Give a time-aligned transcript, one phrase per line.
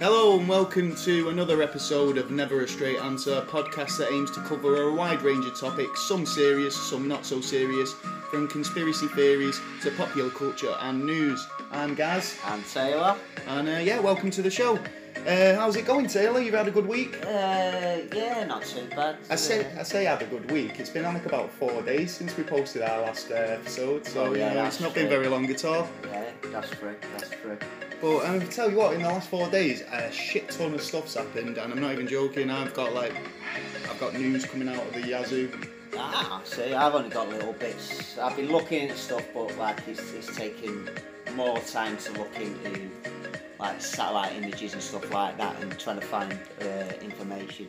[0.00, 4.32] Hello and welcome to another episode of Never a Straight Answer, a podcast that aims
[4.32, 7.92] to cover a wide range of topics, some serious, some not so serious,
[8.28, 11.46] from conspiracy theories to popular culture and news.
[11.70, 13.16] I'm Gaz, And Taylor.
[13.46, 14.80] and uh, yeah, welcome to the show.
[15.26, 16.40] Uh, how's it going, Taylor?
[16.40, 17.18] You've had a good week?
[17.22, 19.16] Uh, yeah, not too bad.
[19.28, 20.80] I say, I say, had a good week.
[20.80, 24.34] It's been like about four days since we posted our last uh, episode, so Oh,
[24.34, 25.86] yeah, you know, it's not been very long at all.
[26.10, 26.96] Yeah, that's true.
[27.12, 27.58] That's true.
[28.00, 30.80] But um, I tell you what, in the last four days, a shit ton of
[30.80, 32.48] stuff's happened, and I'm not even joking.
[32.50, 33.14] I've got like,
[33.90, 35.50] I've got news coming out of the Yazoo.
[35.96, 38.16] Ah, see, I've only got little bits.
[38.18, 40.88] I've been looking at stuff, but like it's, it's taking
[41.34, 42.88] more time to look into
[43.58, 47.68] like satellite images and stuff like that, and trying to find uh, information.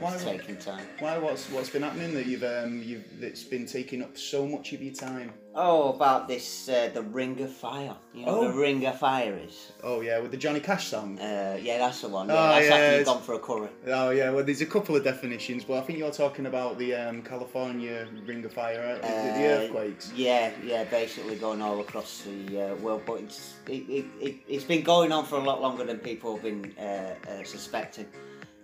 [0.00, 0.86] Why It's taking time.
[1.00, 1.18] Why?
[1.18, 4.80] What's what's been happening that you've um you've that's been taking up so much of
[4.80, 5.32] your time?
[5.56, 7.96] Oh, about this, uh, the Ring of Fire.
[8.14, 8.52] You know what Oh.
[8.52, 9.72] the Ring of Fire is?
[9.82, 11.18] Oh yeah, with the Johnny Cash song.
[11.18, 12.28] Uh, yeah, that's the one.
[12.28, 13.68] Yeah, Oh, that's yeah, after it's- you've gone for a curry.
[13.88, 16.94] Oh yeah, well there's a couple of definitions, but I think you're talking about the
[16.94, 19.02] um, California Ring of Fire, right?
[19.02, 20.12] The- the, the Uh, earthquakes.
[20.14, 24.64] Yeah, yeah, basically going all across the uh, world, but it's it, it, it, it's
[24.64, 28.06] been going on for a lot longer than people have been uh, uh, suspecting.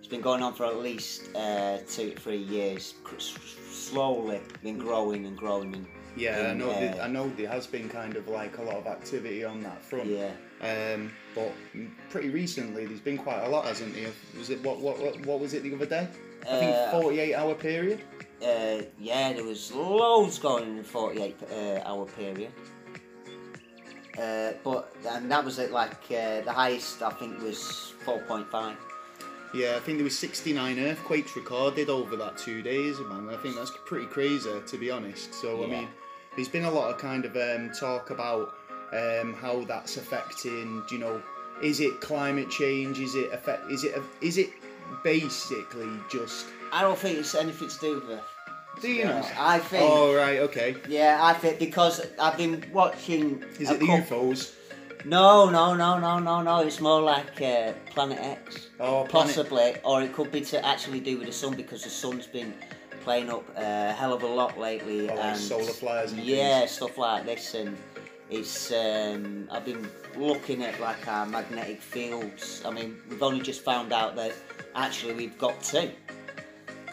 [0.05, 2.93] It's been going on for at least uh, two to three years,
[3.71, 5.73] slowly been growing and growing.
[5.73, 6.69] And, Yeah, I know.
[6.69, 9.61] uh, that- I know there has been kind of like a lot of activity on
[9.61, 10.05] that front.
[10.05, 10.29] yeah,
[10.61, 11.51] Um, but
[12.11, 14.11] pretty recently, there's been quite a lot, hasn't there?
[14.37, 16.07] Was it what what what, what was it the other day?
[16.43, 18.01] I think Uh, 48 hour period.
[18.43, 22.51] uh, yeah, there was loads going in the forty-eight uh, hour period.
[24.19, 28.47] Uh, but and that was at like uh, the highest I think was four point
[28.51, 28.77] five.
[29.53, 33.29] Yeah, I think there was 69 earthquakes recorded over that two days, man.
[33.29, 35.33] I think that's pretty crazy, to be honest.
[35.33, 35.87] So I mean,
[36.35, 38.53] there's been a lot of kind of um, talk about
[38.91, 40.83] um, how that's affecting.
[40.91, 41.21] You know,
[41.63, 42.99] is it climate change?
[42.99, 43.71] Is it affect?
[43.71, 44.49] Is it is it
[45.03, 46.47] basically just?
[46.71, 48.23] I don't think it's anything to do with it.
[48.81, 49.25] Do you know?
[49.37, 49.83] I think.
[49.89, 50.75] Oh right, okay.
[50.89, 53.43] Yeah, I think because I've been watching.
[53.59, 54.53] Is it the UFOs?
[55.05, 56.59] No, no, no, no, no, no.
[56.61, 60.99] It's more like uh, Planet X, Oh, planet- possibly, or it could be to actually
[60.99, 62.53] do with the sun because the sun's been
[63.03, 65.09] playing up a hell of a lot lately.
[65.09, 66.71] Oh, like and solar flares and yeah, things.
[66.71, 67.77] stuff like this, and
[68.31, 68.71] it's.
[68.71, 72.63] Um, I've been looking at like our magnetic fields.
[72.65, 74.33] I mean, we've only just found out that
[74.75, 75.91] actually we've got two.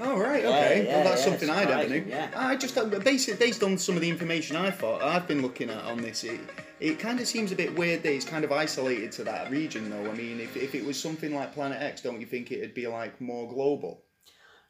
[0.01, 0.85] Oh right, okay.
[0.87, 2.05] yeah, well, that's yeah, something I never knew.
[2.09, 2.31] yeah.
[2.35, 5.71] I just uh, basically based on some of the information I thought I've been looking
[5.71, 6.41] at on this, it,
[6.83, 9.89] it kind of seems a bit weird that it's kind of isolated to that region,
[9.89, 10.11] though.
[10.11, 12.89] I mean, if, if it was something like Planet X, don't you think it'd be
[12.89, 14.03] like more global?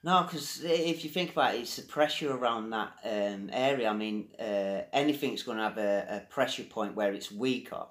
[0.04, 3.88] No, because if you think about it, it's the pressure around that um, area.
[3.88, 7.86] I mean, uh, anything's going to have a, a pressure point where it's weaker,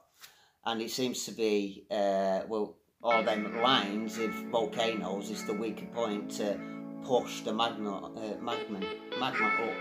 [0.67, 5.87] and it seems to be uh, well, all them lines of volcanoes is the weaker
[5.95, 6.59] point to
[7.03, 8.81] push the magma, uh, magma,
[9.19, 9.73] magma up,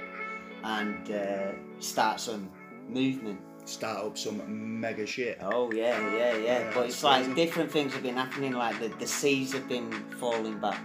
[0.65, 2.49] and uh, start some
[2.89, 3.41] movement.
[3.65, 5.39] Start up some mega shit.
[5.41, 6.37] Oh yeah, yeah, yeah.
[6.37, 8.53] Yeah, but it's like different things have been happening.
[8.53, 10.81] Like the, the seas have been falling back,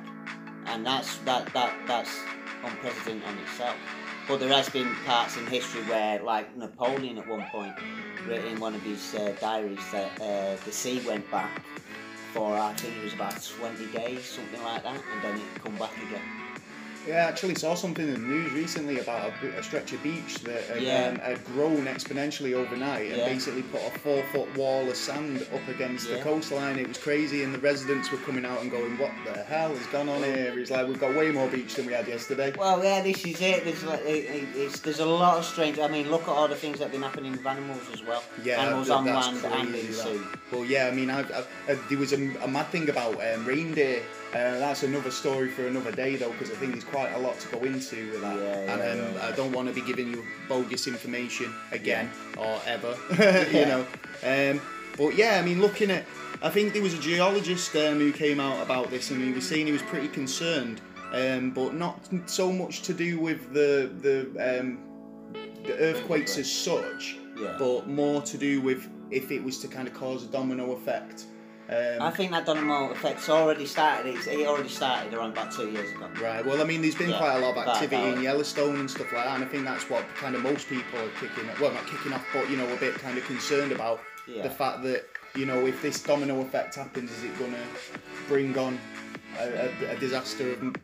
[0.68, 2.16] and that's that that that's
[2.64, 3.76] unprecedented on itself.
[4.28, 7.74] But there has been parts in history where, like Napoleon, at one point,
[8.28, 11.64] wrote in one of his uh, diaries that uh, the sea went back
[12.34, 15.76] for I think it was about twenty days, something like that, and then it come
[15.78, 16.45] back again.
[17.08, 20.40] Yeah, I actually saw something in the news recently about a, a stretch of beach
[20.40, 21.10] that had, Yeah.
[21.10, 23.30] um, had grown exponentially overnight and Yeah.
[23.30, 26.80] basically put a four foot wall of sand up against the coastline.
[26.80, 29.86] It was crazy, and the residents were coming out and going, What the hell has
[29.88, 30.54] gone on here?
[30.58, 32.54] It's like, We've got way more beach than we had yesterday.
[32.58, 33.64] Well, yeah, this is it.
[33.66, 35.78] There's like, it, there's a lot of strange.
[35.78, 38.24] I mean, look at all the things that have been happening with animals as well.
[38.44, 40.20] Yeah, animals th- on land and in sea.
[40.52, 43.46] Well, yeah, I mean, I've, I've, uh, there was a, a mad thing about um,
[43.46, 44.02] reindeer.
[44.36, 47.40] Uh, that's another story for another day, though, because I think there's quite a lot
[47.40, 48.36] to go into with that.
[48.36, 49.28] Yeah, and yeah, um, yeah.
[49.28, 52.98] I don't want to be giving you bogus information again or ever,
[53.54, 53.88] you know.
[54.24, 54.62] Um,
[54.98, 56.04] but yeah, I mean, looking at,
[56.42, 59.48] I think there was a geologist um, who came out about this, and he was
[59.48, 60.82] saying he was pretty concerned,
[61.14, 64.80] um, but not so much to do with the the, um,
[65.64, 67.18] the earthquakes as such
[67.58, 71.26] but more to do with if it was to kind of cause a domino effect.
[71.68, 74.16] Um, I think that domino effect's already started.
[74.16, 76.08] It's, it already started around about two years ago.
[76.22, 76.46] right.
[76.46, 79.12] Well, I mean, there's been Yeah, quite a lot of activity in Yellowstone and stuff
[79.12, 81.50] like that, and I think that's what kind of most people are kicking.
[81.50, 84.44] Off well, not kicking off, but you know, a bit kind of concerned about Yeah.
[84.44, 88.58] the fact that you know, if this domino effect happens, is it going to bring
[88.58, 88.80] on
[89.40, 90.76] a, a, a disaster of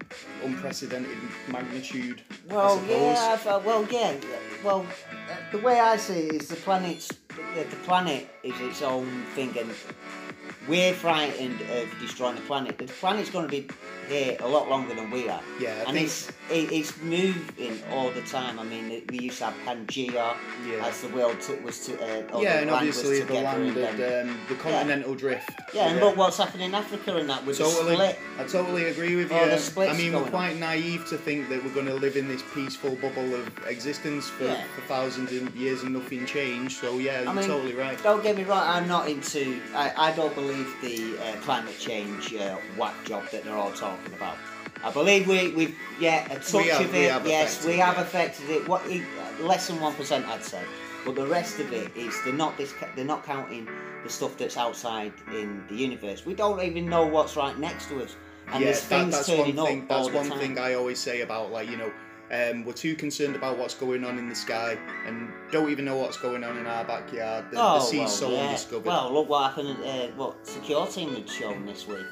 [0.44, 1.18] unprecedented
[1.48, 2.22] magnitude.
[2.50, 4.16] Well, yeah, felt, well, yeah,
[4.64, 7.08] well, uh, the way I see it is the planet's
[7.56, 9.72] the, the planet is its own thing, and
[10.68, 12.78] we're frightened of destroying the planet.
[12.78, 13.68] The planet's going to be
[14.08, 18.10] here a lot longer than we are, Yeah, I and it's it, it's moving all
[18.12, 18.60] the time.
[18.60, 20.36] I mean, we used to have Pangea
[20.68, 20.86] Yeah.
[20.86, 24.38] as the world took, was to uh, yeah, and land obviously the land and um,
[24.50, 25.50] the continental drift.
[25.74, 28.20] yeah, and look what's happening in Africa and that with Totally, the split.
[28.40, 29.38] I totally agree with you.
[29.84, 32.96] I mean, we're quite naive to think that we're going to live in this peaceful
[32.98, 34.62] bubble of existence for, Yeah.
[34.76, 36.78] for thousands of years and nothing changed.
[36.78, 38.02] So yeah, you're mean, totally right.
[38.04, 39.62] Don't get me wrong, I'm not into.
[39.74, 40.51] I, I don't believe
[40.82, 44.38] the uh, climate change uh, whack job that they're all talking about.
[44.84, 48.02] I believe we, we've, yeah, a touch have- of it, yes, we have yeah.
[48.02, 48.68] affected it.
[48.68, 48.82] What
[49.40, 50.64] Less than 1%, I'd say.
[51.06, 53.68] But the rest of it is they're not, disca- they're not counting
[54.04, 56.26] the stuff that's outside in the universe.
[56.26, 58.16] We don't even know what's right next to us.
[58.48, 59.88] And yeah, there's that, things that's turning one thing.
[59.88, 61.92] That's one thing I always say about like you know.
[62.32, 65.98] Um, we're too concerned about what's going on in the sky and don't even know
[65.98, 67.46] what's going on in our backyard.
[67.52, 68.38] The, the Oh, sea's well, so yeah.
[68.46, 68.86] undiscovered.
[68.86, 69.78] Well, look what happened.
[69.84, 72.06] Uh, what secure team had shown this week.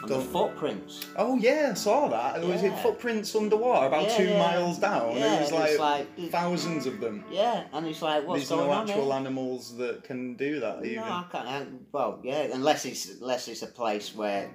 [0.00, 1.06] And the footprints.
[1.16, 2.40] oh yeah, I saw that.
[2.40, 4.38] Was it footprints underwater, about Yeah, two yeah.
[4.38, 5.16] miles down?
[5.16, 7.24] Yeah, it was like, it's like- thousands of them.
[7.28, 9.20] Yeah, and it's like, what's There's going no on There's no actual here?
[9.20, 10.84] animals that can do that.
[10.84, 10.98] Even.
[10.98, 11.48] No, I can't.
[11.48, 14.48] I, well, yeah, unless it's unless it's a place where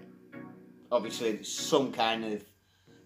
[0.89, 2.41] obviously some kind of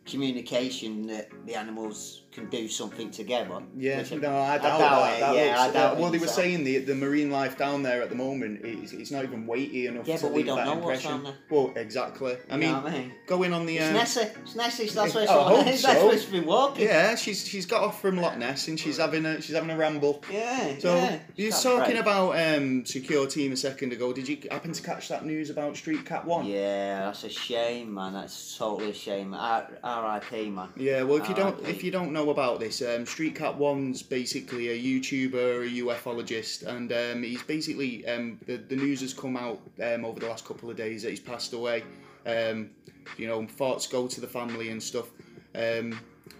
[0.07, 3.61] communication that the animals can do something together.
[3.75, 5.17] Yeah, no, I doubt, doubt that.
[5.17, 6.35] it, that yeah, looks, I doubt uh, well, they were myself.
[6.45, 9.87] saying the the marine life down there at the moment is it's not even weighty
[9.87, 11.11] enough Yeah, to but we don't know what's impression.
[11.11, 11.33] down there.
[11.49, 12.37] Well, exactly.
[12.49, 13.11] I mean, I mean?
[13.25, 14.39] going on the It's uh, Nessie.
[14.43, 14.87] It's Nessie.
[14.95, 16.07] That's where I it's hope That's so.
[16.07, 16.85] where she's been walking.
[16.85, 19.77] yeah, she's she's got off from Loch Ness and she's having a she's having a
[19.77, 20.23] ramble.
[20.31, 20.77] Yeah.
[20.77, 21.19] So yeah.
[21.35, 21.99] you were That's talking great.
[21.99, 24.13] about um, secure team a second ago.
[24.13, 26.47] Did you happen to catch that news about Streetcap1?
[26.47, 28.13] Yeah, that's a shame, man.
[28.13, 29.33] That's totally a shame.
[29.33, 30.49] R- R.I.P.
[30.51, 30.69] man.
[30.75, 34.77] Yeah, well, if you don't if you don't know about this, um, Streetcap1's basically a
[34.79, 40.05] YouTuber, a ufologist, and um, he's basically um, the the news has come out um,
[40.05, 41.83] over the last couple of days that he's passed away.
[42.25, 42.71] Um,
[43.17, 45.09] you know, thoughts go to the family and stuff.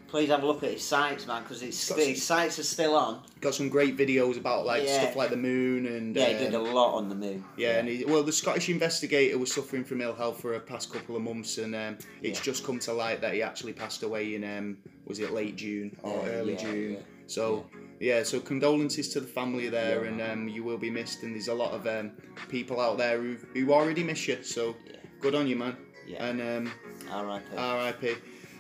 [0.07, 3.21] Please have a look at his sites, man, because his, his sites are still on.
[3.42, 5.01] got some great videos about like Yeah.
[5.01, 7.44] stuff like the moon and Yeah, he did a um, lot on the moon.
[7.57, 10.92] Yeah, and he, well, the Scottish investigator was suffering from ill health for a past
[10.94, 12.44] couple of months, and um, it's Yeah.
[12.45, 15.95] just come to light that he actually passed away in um, was it late June
[16.04, 16.94] or Yeah, early yeah, June?
[16.94, 17.00] yeah.
[17.27, 17.65] So
[18.00, 18.24] yeah.
[18.24, 21.24] so condolences to the family there, Yeah, and um, you will be missed.
[21.24, 22.12] And there's a lot of um,
[22.48, 24.42] people out there who who already miss you.
[24.42, 24.95] So Yeah.
[25.19, 25.75] good on you, man.
[26.07, 26.24] Yeah.
[26.25, 26.74] And um,
[27.12, 27.57] R.I.P.
[27.57, 28.15] R.I.P.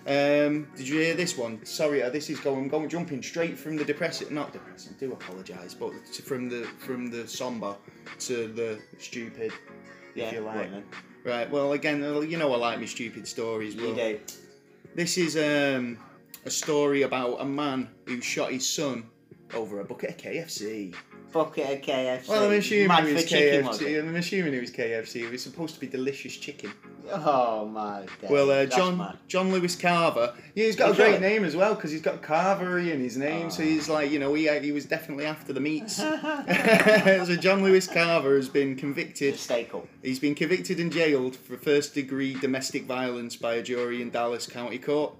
[0.07, 1.65] Um, did you hear this one?
[1.65, 4.95] Sorry, uh, this is going going jumping straight from the depressing, not depressing.
[4.97, 7.75] Do apologise, but to, from the from the somber
[8.19, 9.51] to the stupid,
[10.15, 10.71] yeah, if you like.
[10.71, 10.85] then.
[11.25, 11.51] Right.
[11.51, 13.75] Well, again, uh, you know I like my stupid stories.
[13.75, 14.19] You do.
[14.95, 15.97] this is um,
[16.45, 19.09] a story about a man who shot his son
[19.53, 20.95] over a bucket of KFC.
[21.33, 22.29] Bucket of KFC.
[22.29, 23.99] Well, I'm assuming Mad it was for chicken, was KFC.
[23.99, 25.23] I'm assuming it was KFC.
[25.23, 26.71] It was supposed to be delicious chicken.
[27.11, 28.29] Oh my god.
[28.31, 29.17] Well, uh, John mad.
[29.27, 30.33] John Lewis Carver.
[30.55, 33.49] Yeah, he's got a great name as well because he's got Carvery in his name.
[33.49, 33.65] So Oh.
[33.65, 35.95] he's like, you know, he he was definitely after the meats.
[35.97, 39.35] so John Lewis Carver has been convicted.
[40.03, 44.47] He's been convicted and jailed for first degree domestic violence by a jury in Dallas
[44.47, 45.13] County Court.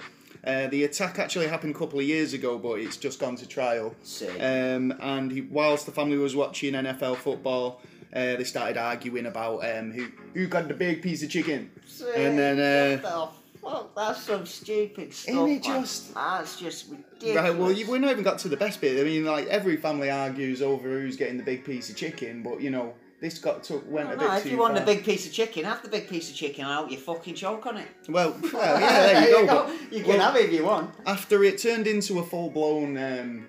[0.44, 3.45] Uh, the attack actually happened a couple of years ago, but it's just gone to
[3.48, 3.94] trial.
[4.40, 7.81] Um, and he, whilst the family was watching NFL football,
[8.14, 11.69] uh, they started arguing about um, who who got the big piece of chicken.
[11.85, 12.07] Sick.
[12.16, 13.28] and then, uh,
[13.61, 13.95] fuck?
[13.95, 15.33] That's some stupid stuff.
[15.35, 17.35] Isn't it just- That's just ridiculous.
[17.35, 18.99] Right, well, you, we're not even got to the best bit.
[18.99, 22.61] I mean, like every family argues over who's getting the big piece of chicken, but
[22.61, 24.83] you know, this got took went No, a bit no, if too you want far.
[24.83, 26.92] a big piece of chicken, have the big piece of chicken out.
[26.92, 27.87] You fucking choke on it.
[28.07, 29.66] Well, well, yeah, there you go.
[29.68, 30.92] but- You can well, have it if you want.
[31.06, 33.47] after it turned into a full blown um,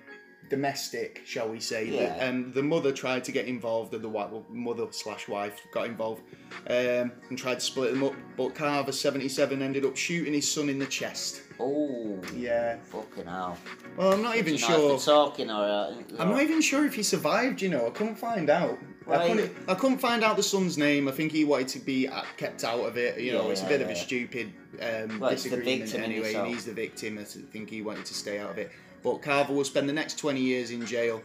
[0.49, 2.17] domestic, shall we say, Yeah.
[2.17, 5.59] the, um, the mother tried to get involved, and the wi- well, mother slash wife
[5.71, 6.21] got involved
[6.67, 8.13] um, and tried to split them up.
[8.35, 11.41] But Carver, 77, ended up shooting his son in the chest.
[11.59, 12.77] Oh, Yeah.
[12.83, 13.57] fucking hell.
[13.97, 14.95] Well, I'm not even You know, sure.
[14.95, 15.63] If talking or.
[15.63, 17.61] Uh, I'm not even sure if he survived.
[17.61, 18.77] You know, I couldn't find out.
[19.07, 19.27] I Right.
[19.31, 19.51] couldn't.
[19.67, 21.07] I couldn't find out the son's name.
[21.07, 23.19] I think he wanted to be kept out of it.
[23.19, 23.99] You know, Yeah, it's a yeah, bit of a yeah.
[23.99, 27.17] stupid um, Well, disagreement victim anyway, and he's the victim.
[27.17, 28.71] I think he wanted to stay out of it.
[29.03, 31.21] But Carver will spend the next 20 years in jail.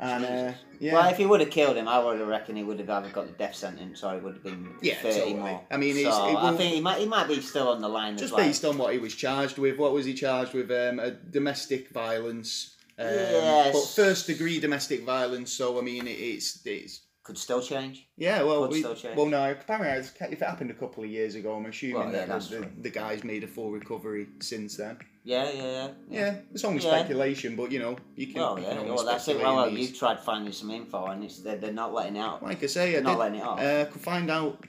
[0.00, 2.64] And uh, yeah, Well, if he would have killed him, I would have reckoned he
[2.64, 5.34] would have either got the death sentence or he would have been Yeah, 30 totally.
[5.34, 5.60] more.
[5.70, 7.88] I mean, it's- so it I think he might, he might be still on the
[7.88, 8.44] line just as well.
[8.44, 9.78] based on what he was charged with.
[9.78, 10.70] What was he charged with?
[10.70, 12.74] Um, a domestic violence.
[12.98, 13.72] Um, Yes.
[13.72, 15.52] But first degree domestic violence.
[15.52, 18.06] So I mean, it, it's it's could still change.
[18.18, 19.16] Yeah, well, Could we, still change.
[19.16, 19.50] well, no.
[19.52, 22.68] Apparently, if it happened a couple of years ago, I'm assuming Well, yeah, that the,
[22.82, 24.98] the guy's made a full recovery since then.
[25.26, 25.88] Yeah, yeah, yeah.
[26.10, 26.90] Yeah, it's only Yeah.
[26.98, 28.36] speculation, but you know, you can.
[28.42, 28.76] Well, you yeah.
[28.76, 29.38] can Well, that's it.
[29.38, 32.42] Well, you've tried finding some info, and it's they're, they're not letting out.
[32.42, 33.18] Like I say, I not did.
[33.18, 33.58] letting it off.
[33.60, 34.62] Uh, could find out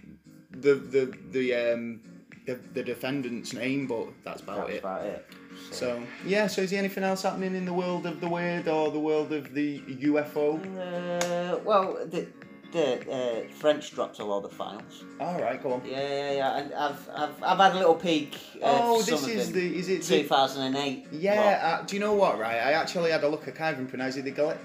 [0.51, 1.99] the the the um
[2.45, 4.79] the, the defendant's name, but that's about That's it.
[4.79, 5.27] about it.
[5.71, 8.91] So yeah, so is there anything else happening in the world of the weird or
[8.91, 10.55] the world of the UFO?
[10.55, 12.27] Uh, well, the
[12.75, 15.03] the uh, French dropped a lot of files.
[15.19, 15.81] All right, go on.
[15.85, 16.57] Yeah, yeah, yeah.
[16.57, 18.35] And I've I've, I've had a little peek.
[18.61, 21.07] Uh, oh, this is the is it the 2008.
[21.11, 22.37] Yeah, uh, do you know what?
[22.37, 23.47] Right, I actually had a look.
[23.47, 24.25] I can't even pronounce it.
[24.25, 24.57] The Gille-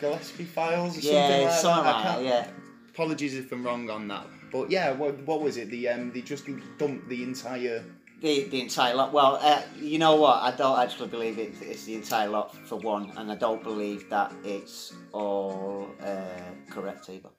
[0.00, 2.16] Gillespie files or Yeah, something like that.
[2.16, 2.46] Like yeah.
[2.90, 4.26] Apologies if I'm wrong on that.
[4.50, 5.70] But yeah, what, what was it?
[5.70, 6.46] The um, they just
[6.78, 7.84] dumped the entire.
[8.20, 9.12] The, the entire lot.
[9.12, 10.42] Well, uh, you know what?
[10.42, 14.08] I don't actually believe it, it's the entire lot for one, and I don't believe
[14.10, 16.20] that it's all uh,
[16.70, 17.30] correct either.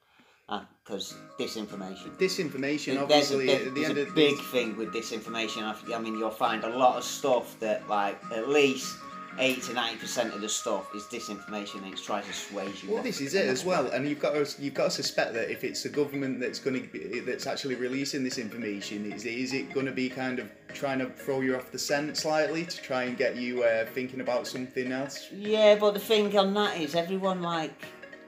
[0.85, 2.17] Because disinformation.
[2.17, 5.63] Disinformation, There's a obviously, big, the there's end a of big thing with disinformation.
[5.93, 8.97] I, mean, you'll find a lot of stuff that, like, at least
[9.39, 12.93] 80 to 90% of the stuff is disinformation and it's trying to sway you.
[12.93, 15.49] Well, this is it as well, and you've got to you've got to suspect that
[15.49, 19.53] if it's the government that's going to be that's actually releasing this information, is is
[19.53, 22.77] it going to be kind of trying to throw you off the scent slightly to
[22.81, 25.29] try and get you uh, thinking about something else?
[25.33, 27.73] Yeah, but the thing on that is everyone like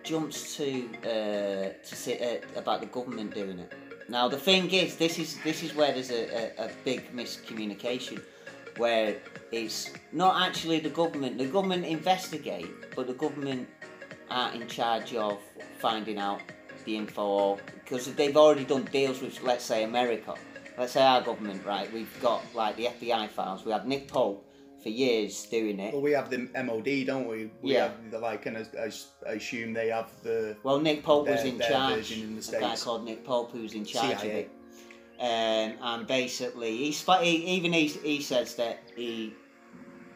[0.05, 3.73] jumps to uh, to say uh, about the government doing it.
[4.07, 6.23] Now the thing is, this is this is where there's a,
[6.61, 8.21] a, a big miscommunication,
[8.77, 9.17] where
[9.51, 11.37] it's not actually the government.
[11.37, 13.67] The government investigate, but the government
[14.29, 15.39] aren't in charge of
[15.79, 16.41] finding out
[16.85, 20.35] the info, because they've already done deals with, let's say, America.
[20.77, 21.91] Let's say our government, right?
[21.91, 23.65] We've got like the FBI files.
[23.65, 24.45] We had Nick Pope
[24.85, 25.93] for years doing it.
[25.93, 27.49] Well, we have the MOD, don't we?
[27.63, 27.87] we Yeah.
[27.87, 28.91] Have the, like, and i
[29.25, 30.55] assume they have the.
[30.61, 32.11] Well, Nick Pope was in charge.
[32.11, 34.51] in the a guy called Nick Pope who's in charge of it.
[35.19, 39.33] Um, and basically, he, sp- he even he, he says that he,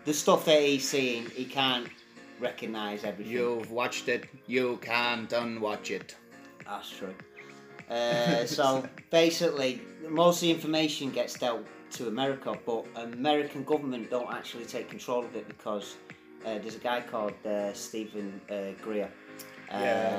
[0.06, 1.88] the stuff that he's seeing, he can't
[2.40, 3.34] recognise everything.
[3.34, 4.26] You've watched it.
[4.46, 6.16] You can't unwatch it.
[6.68, 7.16] That's true.
[7.90, 14.31] Uh, so basically, most of the information gets dealt to America, but American government don't
[14.34, 15.96] actually take control of it because
[16.46, 19.10] uh, there's a guy called uh, Steven uh, Greer.
[19.72, 19.75] Yeah,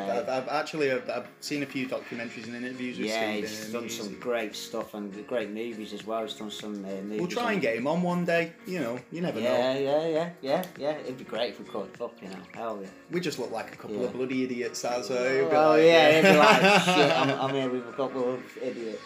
[0.09, 3.35] Uh, I've, I've actually I've, I've seen a few documentaries and interviews with Yeah, Steven.
[3.49, 6.23] he's and done he's- some great stuff and great movies as well.
[6.23, 7.19] He's done some uh, movies.
[7.21, 8.53] We'll try and get him on one day.
[8.65, 9.47] You know, you never know.
[9.53, 10.99] Yeah, yeah, yeah, yeah, yeah.
[10.99, 11.89] It'd be great if we could.
[11.97, 12.89] Fuck, you know, hell yeah.
[13.11, 14.05] We just look like a couple Yeah.
[14.05, 14.83] of bloody idiots.
[14.83, 17.11] That's what it'd be Oh like, yeah, it'd be like shit.
[17.19, 19.03] I'm, I'm here with a couple of idiots.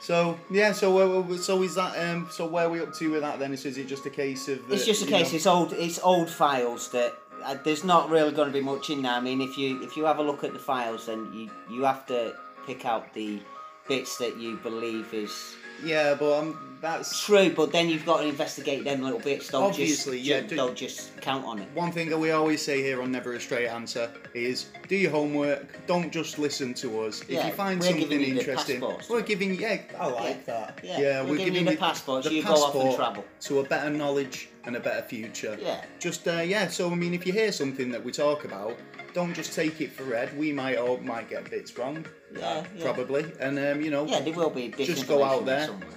[0.00, 3.20] So yeah, so uh, so is that um so where are we up to with
[3.20, 3.56] that then?
[3.56, 5.30] So is it just a case of the, It's just a case.
[5.30, 5.72] know- It's old.
[5.74, 7.14] It's old files that
[7.44, 9.12] uh, there's not really going to be much in there.
[9.12, 11.82] I mean, if you if you have a look at the files, then you you
[11.84, 12.34] have to
[12.66, 13.40] pick out the
[13.88, 17.50] bits that you believe is yeah, but um, that's true.
[17.54, 19.48] But then you've got to investigate them a little bits.
[19.48, 21.68] Don't Obviously, just, yeah, do- don't just count on it.
[21.74, 25.10] one thing that we always say here on Never a Straight Answer is do your
[25.10, 25.86] homework.
[25.86, 27.22] Don't just listen to us.
[27.28, 29.08] Yeah, if you find we're something giving you the interesting, passports.
[29.10, 30.54] we're giving yeah, I like Yeah.
[30.54, 30.80] that.
[30.82, 33.24] Yeah, we're giving you the passports, the you go off and passport travel.
[33.40, 35.58] to a better knowledge and a better future.
[35.60, 35.84] Yeah.
[35.98, 36.68] Just uh, yeah.
[36.68, 38.76] So I mean, if you hear something that we talk about,
[39.14, 40.36] don't just take it for read.
[40.36, 42.04] We might all might get bits wrong.
[42.36, 42.84] Yeah, yeah.
[42.84, 45.66] Probably, and um, you know, Yeah, there will be Just go out there.
[45.66, 45.88] somewhere.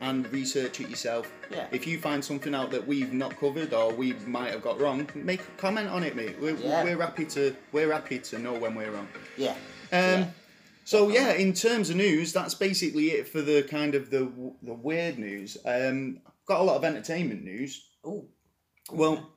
[0.00, 1.32] and research it yourself.
[1.50, 1.66] Yeah.
[1.72, 5.08] If you find something out that we've not covered or we might have got wrong,
[5.14, 6.36] make a comment on it, mate.
[6.38, 6.84] We're, Yeah.
[6.84, 9.08] we're happy to we're happy to know when we're wrong.
[9.38, 9.52] Yeah.
[9.52, 9.56] Um,
[9.92, 10.26] Yeah.
[10.84, 14.30] So yeah, in terms of news, that's basically it for the kind of the
[14.62, 15.56] the weird news.
[15.64, 17.82] Um, got a lot of entertainment news.
[18.06, 18.26] Ooh.
[18.92, 19.30] Well,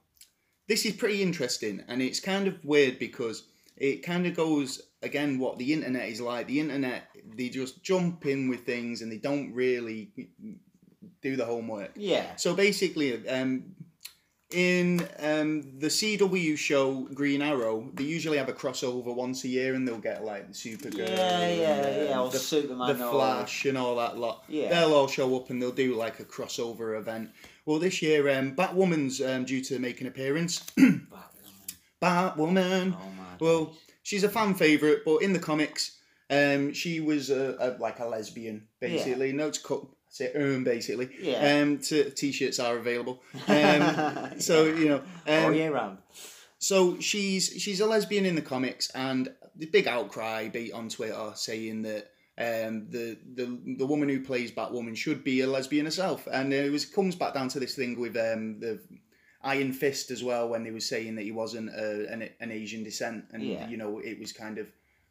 [0.68, 3.44] this is pretty interesting, and it's kind of weird because
[3.76, 6.48] it kind of goes again what the internet is like.
[6.48, 10.12] The internet, they just jump in with things and they don't really
[11.22, 11.92] do the homework.
[11.96, 12.36] Yeah.
[12.36, 13.76] So basically, um,
[14.52, 19.76] in um, the CW show Green Arrow, they usually have a crossover once a year,
[19.76, 23.66] and they'll get like the Supergirl, Yeah, yeah, and, yeah, or the, Superman the Flash,
[23.66, 24.46] and all that lot.
[24.48, 24.70] Yeah.
[24.70, 27.32] They'll all show up, and they'll do like a crossover event.
[27.68, 30.62] Well, this year, um, Batwoman's um, due to make an appearance.
[32.02, 32.96] Batwoman.
[32.96, 33.26] Oh my.
[33.42, 35.98] Well, she's a fan favorite, but in the comics,
[36.30, 39.34] um, she was a, a, like a lesbian, basically.
[39.34, 41.10] No, to cut, say um, basically.
[41.22, 41.62] Yeah.
[41.62, 43.22] Um, t- t-shirts are available.
[43.50, 45.02] Um, so you know.
[45.28, 45.98] all Um, year round.
[46.60, 51.32] so she's she's a lesbian in the comics, and the big outcry beat on Twitter
[51.36, 52.12] saying that.
[52.40, 56.72] Um, the, the the woman who plays Batwoman should be a lesbian herself, and it
[56.72, 58.80] was comes back down to this thing with um, the
[59.42, 62.84] Iron Fist as well when they were saying that he wasn't uh, an, an Asian
[62.84, 63.68] descent, and Yeah.
[63.68, 64.68] you know it was kind of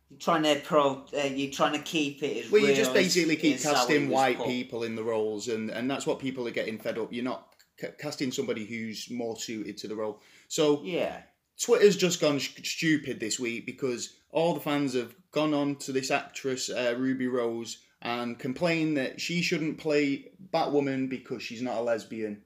[0.09, 1.05] You're trying to pro.
[1.17, 4.09] Uh, you're trying to keep it as Well, you just as- basically keep as casting
[4.09, 4.47] white put.
[4.47, 7.13] people in the roles, and, and that's what people are getting fed up.
[7.13, 10.21] You're not ca- casting somebody who's more suited to the role.
[10.47, 11.23] So Yeah.
[11.61, 15.93] Twitter's just gone sh- stupid this week because all the fans have gone on to
[15.93, 21.77] this actress uh, Ruby Rose and complained that she shouldn't play Batwoman because she's not
[21.77, 22.43] a lesbian.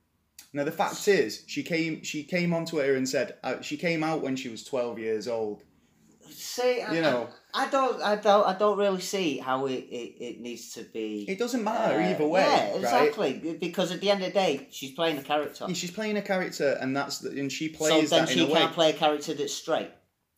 [0.52, 4.02] Now the fact is, she came she came on Twitter and said uh, she came
[4.02, 5.62] out when she was twelve years old.
[6.28, 7.28] See, I, You know.
[7.54, 10.82] I, I don't, I don't, I don't really see how it, it, it needs to
[10.84, 11.26] be.
[11.28, 12.76] It doesn't matter uh, either way, Yeah, right?
[12.76, 13.56] exactly.
[13.60, 15.64] Because at the end of the day, she's playing a character.
[15.66, 18.08] Yeah, she's playing a character, and that's the, and she plays.
[18.08, 19.90] so then she a can't play a character that's straight.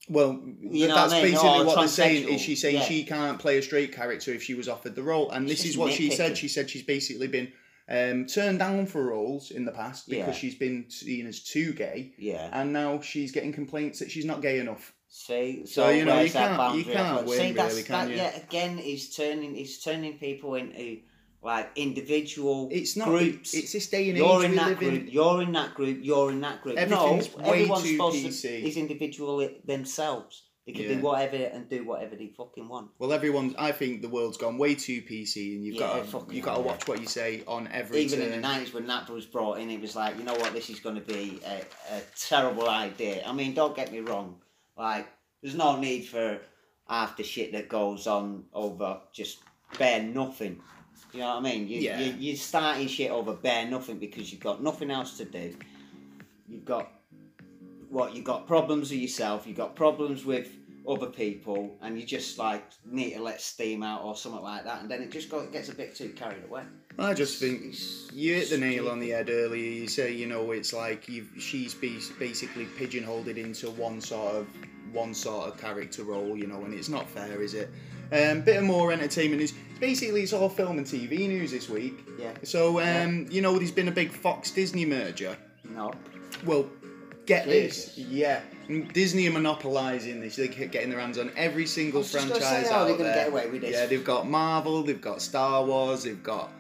[0.09, 1.33] Well, You know that's what I mean?
[1.33, 2.29] basically Or what they're saying.
[2.29, 2.83] Is she saying yeah.
[2.83, 5.31] she can't play a straight character if she was offered the role?
[5.31, 6.37] And this is what she said.
[6.37, 7.53] She said she's basically been
[7.89, 10.33] um, turned down for roles in the past because Yeah.
[10.33, 12.49] she's been seen as too gay, Yeah.
[12.53, 14.93] and now she's getting complaints that she's not gay enough.
[15.09, 18.11] See, So, so, you know, you can't- you can't win, See, that's, really, can that,
[18.11, 18.17] you?
[18.17, 21.01] Yeah, again, he's turning, he's turning people into
[21.43, 23.09] like individual It's not.
[23.09, 23.53] groups.
[23.55, 24.93] It's this day and you're age in we that group.
[24.95, 25.09] in.
[25.09, 25.99] You're in that group.
[26.03, 26.77] You're in that group.
[26.77, 26.83] No,
[27.15, 28.43] way everyone's too supposed PC.
[28.43, 30.45] to is individual themselves.
[30.65, 30.95] They can Yeah.
[30.95, 32.91] do whatever and do whatever they fucking want.
[33.01, 33.57] Well, everyone.
[33.59, 36.55] I think the world's gone way too PC, and you've Yeah, got to you've got
[36.57, 38.03] to watch what you say on every.
[38.03, 40.53] Even in the nineties when that was brought in, it was like, you know what,
[40.53, 41.63] this is going to be a,
[41.97, 43.25] a terrible idea.
[43.27, 44.37] I mean, don't get me wrong.
[44.79, 45.09] Like,
[45.43, 46.39] there's no need for
[46.89, 49.41] after shit that goes on over just
[49.81, 50.61] bare nothing.
[51.13, 51.69] You know what I mean?
[51.69, 52.01] You, Yeah.
[52.01, 55.55] you, you're starting shit over bare nothing because you've got nothing else to do.
[56.49, 56.91] You've got
[57.91, 58.15] what?
[58.15, 59.47] You've got problems with yourself.
[59.47, 60.49] You've got problems with
[60.89, 64.81] other people, and you just like need to let steam out or something like that,
[64.83, 66.63] and then it just gets a bit too carried away.
[66.99, 69.65] I just think It's- you hit the nail on the head earlier.
[69.65, 74.47] You say, you know, it's like you've she's be, basically pigeonholed into one sort of
[74.93, 77.71] one sort of character role, you know, and it's not fair, is it?
[78.13, 79.55] Um, bit of more entertainment news.
[79.81, 82.05] Basically, it's all film and TV news this week.
[82.19, 82.33] Yeah.
[82.45, 85.37] So, um, you know, there's been a big Fox Disney merger.
[85.69, 85.93] No.
[86.45, 86.69] Well,
[87.27, 87.95] get Jesus.
[87.97, 88.41] this, yeah,
[88.93, 90.37] Disney are monopolising this.
[90.37, 92.83] They're getting their hands on every single I was just franchise gonna say, how are
[92.83, 93.15] out they gonna there.
[93.15, 93.73] get away with this?
[93.73, 96.51] Yeah, they've got Marvel, they've got Star Wars, they've got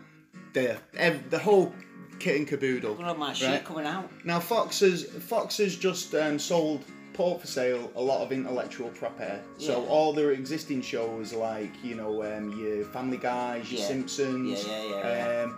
[0.54, 1.72] the ev- the whole
[2.18, 2.96] kit and caboodle.
[3.02, 3.64] Have my shit Right.
[3.64, 4.10] coming out.
[4.24, 8.88] Now, Fox has Fox has just um, sold put for sale a lot of intellectual
[8.90, 9.40] property.
[9.58, 9.88] So Yeah.
[9.88, 13.86] all their existing shows, like you know, um, your Family Guys, your Yeah.
[13.88, 14.98] Simpsons, Yeah, yeah,
[15.36, 15.56] yeah, um,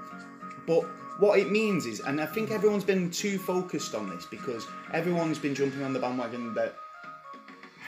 [0.67, 0.83] but
[1.21, 5.39] what it means is, and I think everyone's been too focused on this because everyone's
[5.39, 6.75] been jumping on the bandwagon that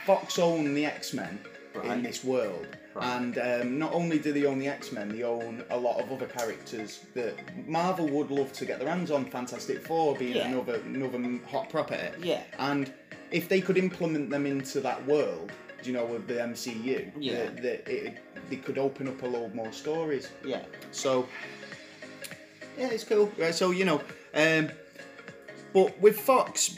[0.05, 1.39] Fox own the X Men
[1.83, 2.67] in this world.
[2.95, 3.05] Right.
[3.17, 6.11] And um, not only do they own the X Men, they own a lot of
[6.11, 7.35] other characters that
[7.67, 9.25] Marvel would love to get their hands on.
[9.25, 11.19] Fantastic Four being another another
[11.51, 12.09] hot property.
[12.23, 12.41] Yeah.
[12.57, 12.91] And
[13.31, 15.51] if they could implement them into that world,
[15.83, 17.33] you know, with the MCU, Yeah.
[17.45, 18.17] that, that it,
[18.49, 20.29] they could open up a lot more stories.
[20.45, 20.63] Yeah.
[20.91, 21.27] So,
[22.77, 23.31] yeah, it's cool.
[23.37, 24.01] Right, so you know,
[24.33, 24.69] um,
[25.73, 26.75] but with Fox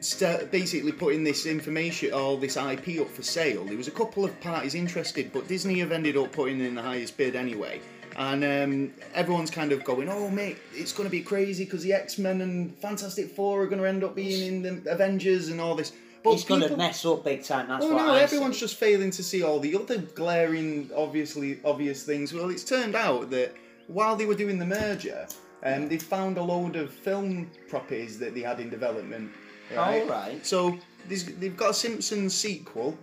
[0.00, 4.24] st- basically putting this information, all this IP up for sale, there was a couple
[4.24, 7.80] of parties interested, but Disney have ended up putting in the highest bid anyway.
[8.16, 11.92] And um, everyone's kind of going, oh mate, it's going to be crazy because the
[11.92, 15.60] X Men and Fantastic Four are going to end up being in the Avengers and
[15.60, 15.92] all this.
[16.22, 17.66] But It's gonna mess up big time.
[17.66, 18.60] That's well, what no, I everyone's see.
[18.60, 22.32] just failing to see all the other glaring, obviously obvious things.
[22.32, 23.52] Well, it's turned out that
[23.88, 25.26] while they were doing the merger,
[25.64, 29.32] um, they found a load of film properties that they had in development.
[29.74, 30.02] Right.
[30.02, 30.46] Oh, right.
[30.46, 32.96] So they've got a Simpsons sequel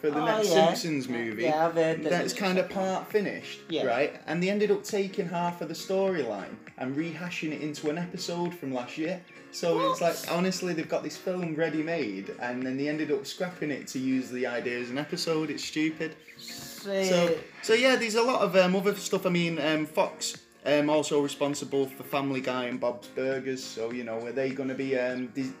[0.00, 0.66] for the Oh, next yeah.
[0.66, 1.42] Simpsons movie.
[1.44, 3.84] Yeah, I've heard that That's kind of part finished, Yeah.
[3.84, 4.20] right?
[4.26, 8.54] And they ended up taking half of the storyline and rehashing it into an episode
[8.54, 9.20] from last year.
[9.52, 13.26] So it's like honestly, they've got this film ready made, and then they ended up
[13.26, 15.50] scrapping it to use the idea as an episode.
[15.50, 16.14] It's stupid.
[16.38, 19.26] So, so yeah, there's a lot of um, other stuff.
[19.26, 23.62] I mean, um, Fox um, also responsible for Family Guy and Bob's Burgers.
[23.62, 25.52] So you know, are they going to be um, Dis-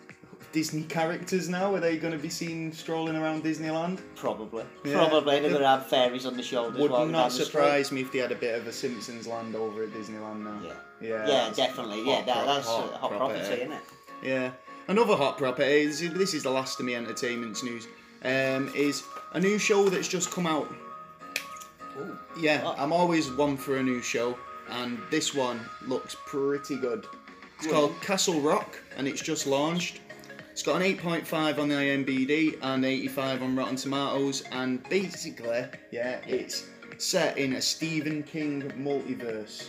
[0.52, 1.74] Disney characters now?
[1.74, 4.00] Are they going to be seen strolling around Disneyland?
[4.16, 4.94] probably, Yeah.
[5.08, 6.80] probably they're gonna have fairies on the shoulders.
[6.80, 9.90] Would not surprise me if they had a bit of a Simpsons land over at
[9.90, 10.60] Disneyland now.
[10.62, 10.72] Yeah.
[11.00, 12.04] Yeah, Yeah, definitely.
[12.06, 13.38] Yeah, that, that's hot hot, hot property.
[13.40, 13.82] property, isn't it?
[14.22, 14.50] Yeah.
[14.88, 17.86] Another hot property, is, this is the last of me entertainment news,
[18.24, 19.02] um, is
[19.34, 20.68] a new show that's just come out.
[21.98, 22.18] Ooh.
[22.38, 22.74] Yeah, Oh.
[22.76, 24.36] I'm always one for a new show,
[24.70, 27.06] and this one looks pretty good.
[27.58, 30.00] It's called Castle Rock, and it's just launched.
[30.60, 36.20] It's got an 8.5 on the IMBD and 85 on Rotten Tomatoes, and basically, yeah,
[36.26, 36.66] it's
[36.98, 39.68] set in a Stephen King multiverse.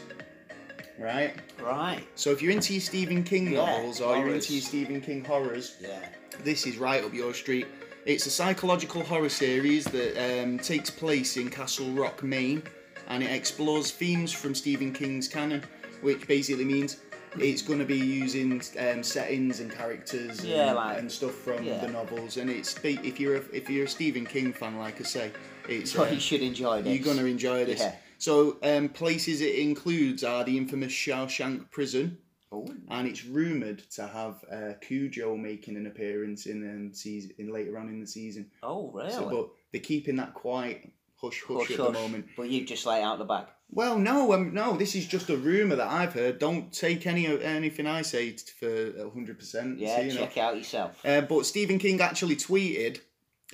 [0.99, 1.34] Right?
[1.63, 2.06] Right.
[2.15, 4.43] So if you're into your Stephen King Yeah, novels or you're horrors.
[4.43, 6.10] into your Stephen King horrors, Yeah.
[6.43, 7.67] this is right up your street.
[8.06, 12.63] It's a psychological horror series that um, takes place in Castle Rock, Maine,
[13.08, 15.63] and it explores themes from Stephen King's canon,
[16.01, 16.97] which basically means
[17.39, 21.63] it's going to be using um, settings and characters and, Yeah, like- and stuff from
[21.63, 21.80] yeah.
[21.86, 22.38] the novels.
[22.38, 25.32] And it's if you're a, if you're a Stephen King fan, like I say,
[25.70, 26.94] it's uh, you should enjoy this.
[26.96, 27.80] you're going to enjoy this.
[27.80, 27.96] Yeah.
[28.17, 32.17] So um, places it includes are the infamous Shawshank Prison,
[32.54, 37.52] Oh, and it's rumored to have uh, Cujo making an appearance in um, season in
[37.52, 38.52] later on in the season.
[38.62, 39.10] oh really?
[39.12, 41.88] So, but they're keeping that quiet, hush hush, Hush, at hush.
[41.88, 42.25] the moment.
[42.36, 43.49] But you just lay out the back.
[43.73, 46.39] Well, no, um, no, this is just a rumor that I've heard.
[46.39, 49.79] Don't take any anything I say for hundred percent.
[49.79, 50.19] Yeah, you know.
[50.21, 50.99] check it out yourself.
[51.05, 52.99] Uh, but Stephen King actually tweeted,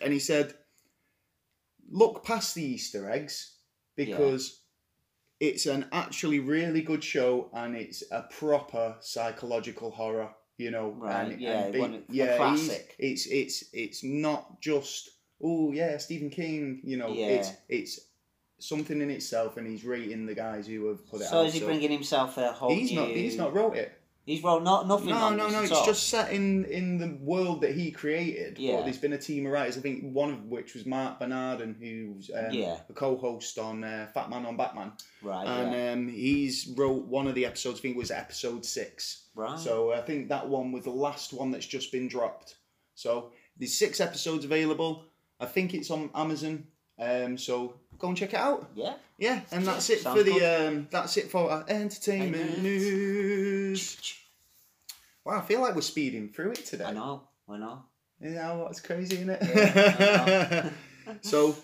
[0.02, 0.56] and he said,
[1.90, 3.58] "Look past the Easter eggs
[3.96, 4.62] because
[5.40, 10.32] it's an actually really good show, and it's a proper psychological horror.
[10.58, 12.56] You know, Right, And, yeah, and be- yeah.
[12.98, 16.82] It's it's it's not just oh yeah, Stephen King.
[16.84, 17.56] You know, it's Yeah.
[17.70, 18.00] it's
[18.60, 21.30] something in itself, and he's rating the guys who have put it out.
[21.30, 21.46] So out.
[21.48, 23.00] is he bringing himself a whole He's new...
[23.00, 23.10] not.
[23.10, 23.94] He's not wrote it.
[24.26, 25.08] He's wrote not nothing.
[25.08, 25.62] No, no, no.
[25.62, 25.86] It's all.
[25.86, 28.60] just set in in the world that he created.
[28.60, 28.76] Yeah.
[28.76, 29.78] But there's been a team of writers.
[29.78, 32.78] I think one of which was Mark Bernardin, who's um, Yeah.
[32.90, 35.48] a co-host on uh, Fat Man on Batman, right.
[35.48, 35.92] and yeah.
[35.94, 37.80] um, he's wrote one of the episodes.
[37.80, 39.28] I think it was episode six.
[39.34, 39.58] right.
[39.58, 42.56] So I think that one was the last one that's just been dropped.
[42.96, 45.06] So there's six episodes available.
[45.40, 46.66] I think it's on Amazon.
[47.00, 48.70] Um, so go and check it out.
[48.76, 48.94] yeah.
[49.20, 50.68] Yeah, and that's it Sounds for the good.
[50.68, 53.98] um, that's it for our entertainment news.
[55.26, 56.86] Wow, I feel like we're speeding through it today.
[56.86, 57.24] I know.
[57.50, 57.84] I know.
[58.22, 59.40] Yeah, what's crazy, isn't it?
[59.44, 60.70] Yeah,
[61.22, 61.56] so,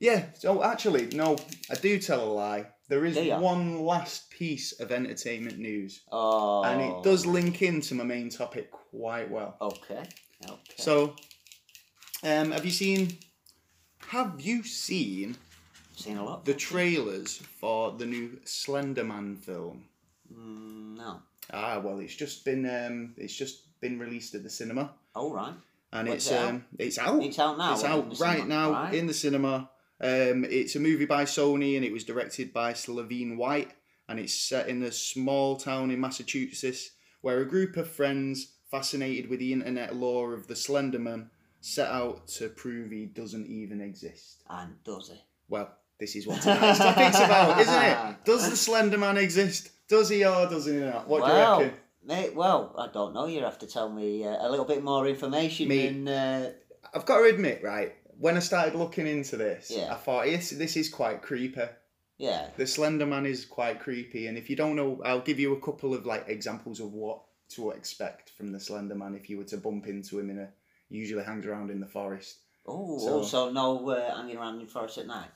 [0.00, 0.26] yeah.
[0.34, 1.36] So actually, no,
[1.70, 2.66] I do tell a lie.
[2.88, 6.62] There is one last piece of entertainment news, Oh.
[6.62, 9.56] and it does link into my main topic quite well.
[9.60, 10.02] Okay.
[10.48, 10.60] Okay.
[10.76, 11.14] So,
[12.22, 13.18] um, have you seen?
[14.08, 15.36] Have you seen
[15.94, 16.44] seen a lot.
[16.44, 19.84] the trailers for the new Slenderman film?
[20.32, 21.20] Mm, no.
[21.52, 25.54] Ah, well, it's just been um, it's just been released at the cinema, All right.
[25.92, 26.48] and When's it's it out?
[26.48, 27.22] um, it's out.
[27.22, 27.72] It's out now.
[27.74, 28.94] it's out right cinema, now right?
[28.94, 29.70] in the cinema.
[30.00, 33.70] Um, it's a movie by Sony, and it was directed by Sylvain White,
[34.08, 39.30] and it's set in a small town in Massachusetts where a group of friends fascinated
[39.30, 41.28] with the internet lore of the Slenderman
[41.62, 44.42] set out to prove he doesn't even exist.
[44.50, 45.20] And does he?
[45.48, 48.16] Well, this is what tonight's topic's about, isn't it?
[48.24, 49.70] Does the Slender Man exist?
[49.88, 51.06] Does he or does he not?
[51.06, 51.80] What well, do you reckon?
[52.04, 53.26] Mate, well, I don't know.
[53.26, 55.68] You have to tell me uh, a little bit more information.
[55.68, 56.52] Me- than, uh,
[56.92, 59.92] I've got to admit, right, when I started looking into this, Yeah.
[59.92, 61.60] I thought this, this is quite creepy.
[62.18, 62.48] yeah.
[62.56, 65.60] The Slender Man is quite creepy, and if you don't know, I'll give you a
[65.60, 67.20] couple of like examples of what
[67.50, 70.48] to expect from the Slender Man if you were to bump into him in a.
[70.92, 72.38] Usually hangs around in the forest.
[72.66, 75.30] Oh, So- also no uh, hanging around in the forest at night.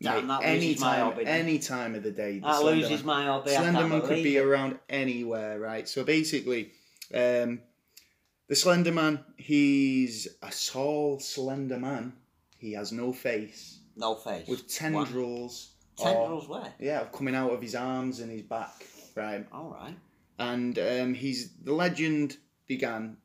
[0.00, 1.24] Damn, Mate, any time, hobby.
[1.26, 2.38] any time of the day.
[2.40, 3.50] the that Slender loses my hobby.
[3.52, 4.44] Slenderman could be it.
[4.44, 5.88] around anywhere, right?
[5.88, 6.72] So basically,
[7.14, 7.60] um,
[8.48, 12.14] the Slender Man, he's a tall, slender man.
[12.58, 14.48] He has no face, No face.
[14.48, 15.70] with tendrils.
[15.98, 16.72] or- Tendrils where?
[16.80, 19.46] yeah, coming out of his arms and his back, right?
[19.52, 19.96] All right.
[20.38, 23.18] And um, he's the legend began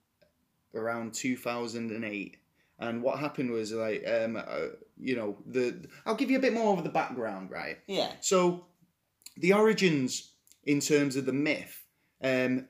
[0.78, 2.38] around 2008.
[2.80, 4.68] And what happened was like, um, uh,
[5.00, 7.80] you know, the I'll give you a bit more of the background, right?
[7.88, 8.12] Yeah.
[8.22, 8.66] So,
[9.36, 10.32] the origins
[10.63, 11.84] in terms of the myth,
[12.22, 12.68] um,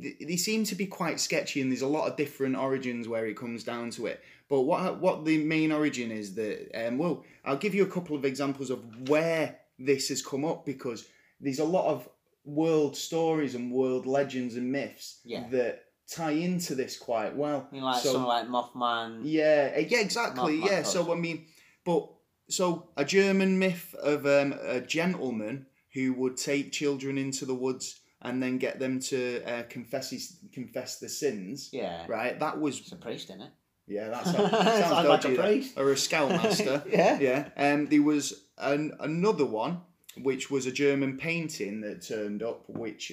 [0.00, 3.26] th- they seem to be quite sketchy, and there's a lot of different origins where
[3.26, 4.22] it comes down to it.
[4.48, 8.16] But what what the main origin is that, um, well, I'll give you a couple
[8.16, 11.08] of examples of where this has come up because
[11.40, 12.08] there's a lot of
[12.44, 15.46] world stories and world legends and myths Yeah.
[15.50, 17.68] that tie into this quite well.
[17.72, 19.20] You like So- something like Mothman.
[19.24, 20.58] Yeah, uh, yeah, exactly.
[20.58, 21.46] My yeah, so I mean,
[21.84, 22.08] but
[22.48, 28.00] so a German myth of um, a gentleman who would take children into the woods
[28.22, 31.70] and then get them to uh, confess his, confess the sins.
[31.72, 32.04] Yeah.
[32.08, 33.50] Right, that was It's a priest, isn't it?
[33.88, 35.78] yeah, that sounds, Sounds sounds like a priest.
[35.78, 36.82] Or a scoutmaster.
[36.90, 37.18] yeah.
[37.18, 39.80] yeah, and there was an, another one
[40.22, 43.12] which was a German painting that turned up, which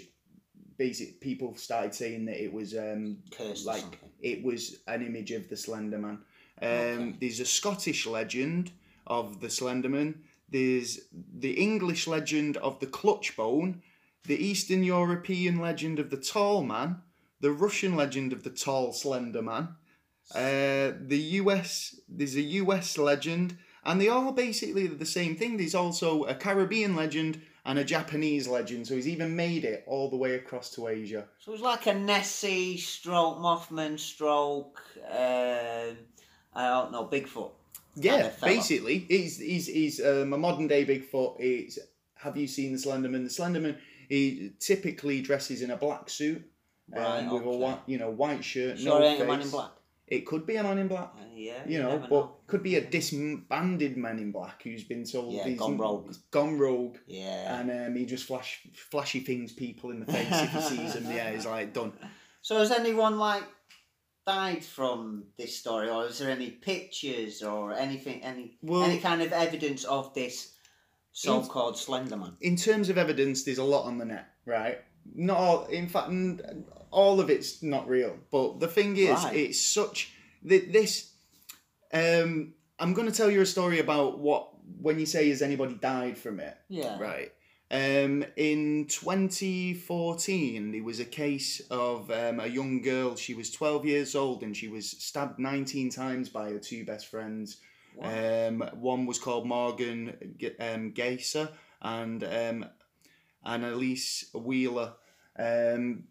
[0.80, 5.48] basic people started saying that it was um, Cursed like it was an image of
[5.50, 6.18] the Slenderman.
[6.62, 7.15] Um, Okay.
[7.20, 8.72] There's a Scottish legend
[9.06, 10.15] of the Slenderman.
[10.50, 13.82] There's the English legend of the Clutchbone,
[14.24, 17.02] the Eastern European legend of the Tall Man,
[17.39, 19.76] the Russian legend of the Tall Slender Man.
[20.34, 25.58] Uh, the US, there's a US legend, and they all basically the same thing.
[25.58, 28.88] There's also a Caribbean legend and a Japanese legend.
[28.88, 31.28] So he's even made it all the way across to Asia.
[31.39, 35.98] So it was like a Nessie stroke, Mothman stroke, um,
[36.54, 37.52] I don't know, Bigfoot.
[37.95, 38.52] Yeah, kind of fella.
[38.54, 41.36] basically, he's he's he's um, a modern day Bigfoot.
[41.39, 41.80] It's,
[42.15, 43.24] have you seen the Slenderman?
[43.24, 43.78] The Slenderman
[44.10, 46.43] he typically dresses in a black suit
[46.95, 49.28] um, Right, with a white, you know, white shirt, Sure, no face.
[49.28, 49.69] man in black.
[50.10, 52.82] It could be a man in black, Uh, yeah, you know, but could be a
[52.82, 56.08] disbanded man in black who's been told Yeah, he's gone rogue.
[56.08, 57.60] he's gone rogue, Yeah.
[57.60, 61.06] and um, he just flash flashy things people in the face if he sees them.
[61.06, 61.93] Yeah, he's like done.
[62.41, 63.43] So has anyone like
[64.26, 69.22] died from this story, or is there any pictures or anything, any Well- any kind
[69.22, 70.54] of evidence of this
[71.12, 72.36] so-called Slenderman?
[72.41, 74.79] in terms of evidence, there's a lot on the net, right?
[75.15, 76.12] Not all, in fact,
[76.91, 78.17] all of it's not real.
[78.31, 79.35] But the thing is, Right.
[79.35, 80.12] it's such
[80.43, 81.13] that this.
[81.93, 84.49] Um, I'm going to tell you a story about what
[84.81, 86.99] when you say has anybody died from it, Yeah.
[86.99, 87.31] right?
[87.71, 93.15] Um, in 2014, there was a case of um, a young girl.
[93.15, 97.07] She was 12 years old and she was stabbed 19 times by her two best
[97.07, 97.57] friends.
[97.95, 98.47] Wow.
[98.47, 101.49] Um, one was called Morgan G- um, Geyser
[101.81, 102.65] and um,
[103.45, 104.93] Annalise Wheeler.
[105.38, 106.06] Um,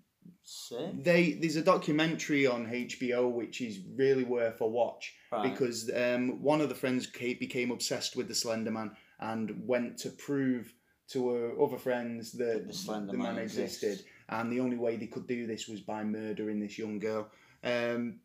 [1.03, 5.51] they there's a documentary on HBO which is really worth a watch Right.
[5.51, 9.99] because um, one of the friends ca- became obsessed with the Slender Man and went
[9.99, 10.73] to prove
[11.11, 14.09] to her other friends that the Slender the man Man existed, exists.
[14.29, 17.31] and the only way they could do this was by murdering this young girl.
[17.65, 18.21] Um,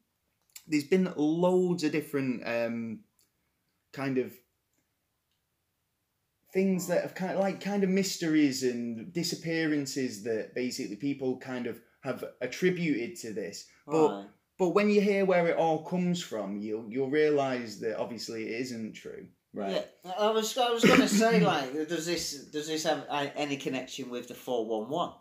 [0.68, 3.00] there's been loads of different um,
[3.92, 4.34] kind of
[6.54, 11.68] things that have kind of like kind of mysteries and disappearances that basically people kind
[11.68, 13.68] of have attributed to this.
[13.88, 14.28] But Right.
[14.60, 18.62] but when you hear where it all comes from, you'll you'll realise that obviously it
[18.62, 19.28] isn't true.
[19.54, 19.86] Right.
[20.04, 23.58] Yeah, I was I was gonna say like, does this does this have uh, any
[23.58, 25.13] connection with the four one one?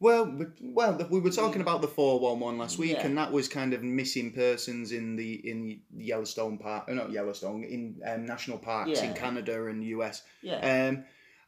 [0.00, 3.06] Well, well, we were talking about the four one one last week, Yeah.
[3.06, 7.64] and that was kind of missing persons in the in Yellowstone Park, uh, not Yellowstone,
[7.64, 10.22] in um, national parks in Canada and US.
[10.42, 10.88] Yeah.
[10.88, 11.04] Um,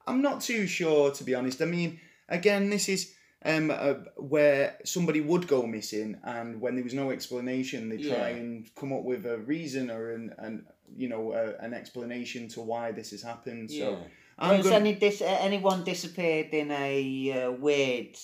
[0.06, 1.62] I'm not too sure, to be honest.
[1.62, 6.84] I mean, again, this is um, uh, where somebody would go missing, and when there
[6.84, 8.36] was no explanation, they try Yeah.
[8.36, 12.60] and come up with a reason or an, an you know uh, an explanation to
[12.60, 13.70] why this has happened.
[13.70, 13.96] So yeah.
[14.38, 18.16] Has gonna- any dis- anyone disappeared in a uh, weird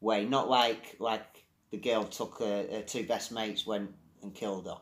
[0.00, 0.24] way?
[0.24, 3.90] Not like like the girl took her, her two best mates went
[4.22, 4.76] and killed her.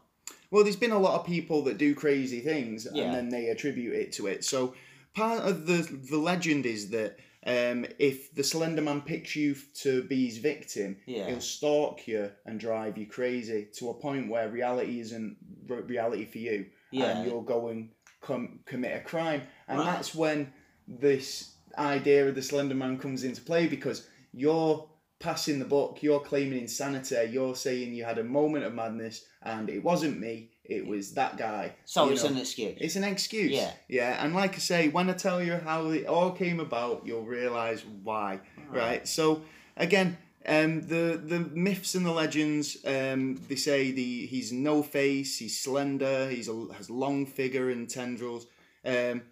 [0.51, 3.05] Well, there's been a lot of people that do crazy things Yeah.
[3.05, 4.45] and then they attribute it to it.
[4.45, 4.75] So
[5.15, 10.03] part of the the legend is that um, if the Slender Man picks you to
[10.05, 11.27] be his victim, Yeah.
[11.29, 16.25] he'll stalk you and drive you crazy to a point where reality isn't re- reality
[16.25, 17.19] for you, Yeah.
[17.19, 17.91] and you'll go and
[18.23, 19.43] com- commit a crime.
[19.69, 19.85] And Right.
[19.93, 20.55] that's when
[20.89, 24.89] this idea of the Slender Man comes into play because you're
[25.25, 29.71] passing the book, you're claiming insanity, you're saying you had a moment of madness and
[29.71, 31.75] it wasn't me, it was that guy.
[31.87, 32.31] So you it's know.
[32.31, 32.77] an excuse.
[32.79, 33.53] It's an excuse.
[33.53, 33.73] Yeah.
[33.89, 37.25] Yeah, and like I say, when I tell you how it all came about, you'll
[37.25, 38.41] realise why.
[38.71, 39.09] Right.
[39.09, 39.43] So
[39.77, 45.39] again, um, the the myths and the legends, um, they say the he's no face,
[45.39, 48.47] he's slender, he's a, has long figure and tendrils.
[48.85, 49.23] Um,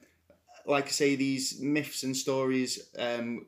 [0.64, 3.46] like I say, these myths and stories um,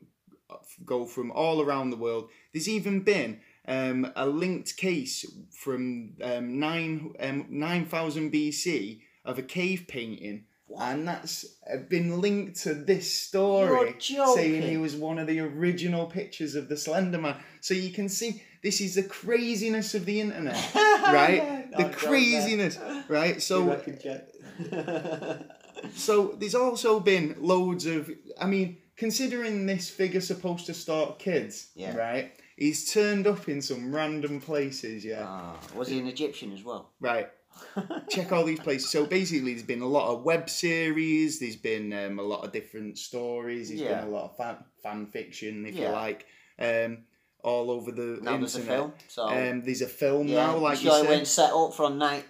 [0.85, 2.29] go from all around the world.
[2.53, 9.39] There's even been um, a linked case from um, nine um, nine thousand BC of
[9.39, 10.45] a cave painting,
[10.79, 11.45] and that's
[11.89, 16.77] been linked to this story, saying he was one of the original pictures of the
[16.77, 17.37] Slender Man.
[17.61, 21.69] So you can see this is the craziness of the internet, right?
[21.71, 23.41] No, the craziness, right?
[23.41, 23.79] So
[25.93, 28.09] so there's also been loads of.
[28.39, 31.95] I mean, considering this figure's supposed to stalk kids, Yeah.
[31.95, 32.31] right?
[32.57, 35.25] He's turned up in some random places, yeah.
[35.27, 36.91] Ah, was he an Egyptian as well?
[37.01, 37.29] Right.
[38.09, 38.89] Check all these places.
[38.89, 41.39] So basically, there's been a lot of web series.
[41.39, 43.69] There's been um, a lot of different stories.
[43.69, 43.99] There's Yeah.
[44.01, 45.87] been a lot of fan, fan fiction, if Yeah.
[45.87, 46.25] you like,
[46.59, 46.99] um,
[47.43, 48.79] all over the Now there's a internet.
[48.79, 48.93] film.
[49.07, 51.09] So Um, there's a film yeah, now, like you sure he said.
[51.09, 52.25] went set up from night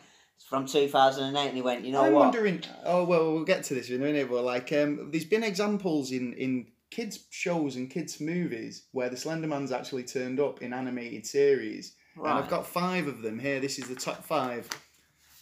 [0.50, 1.86] from two thousand and eight, and he went.
[1.86, 2.24] You know what I'm what?
[2.26, 2.64] wondering.
[2.84, 4.30] Oh well, we'll get to this in a minute.
[4.30, 9.18] But like, um, there's been examples in in kids shows and kids movies where the
[9.18, 13.60] Slender Man's actually turned up in animated series, and I've got five of them here.
[13.60, 14.70] This is the top five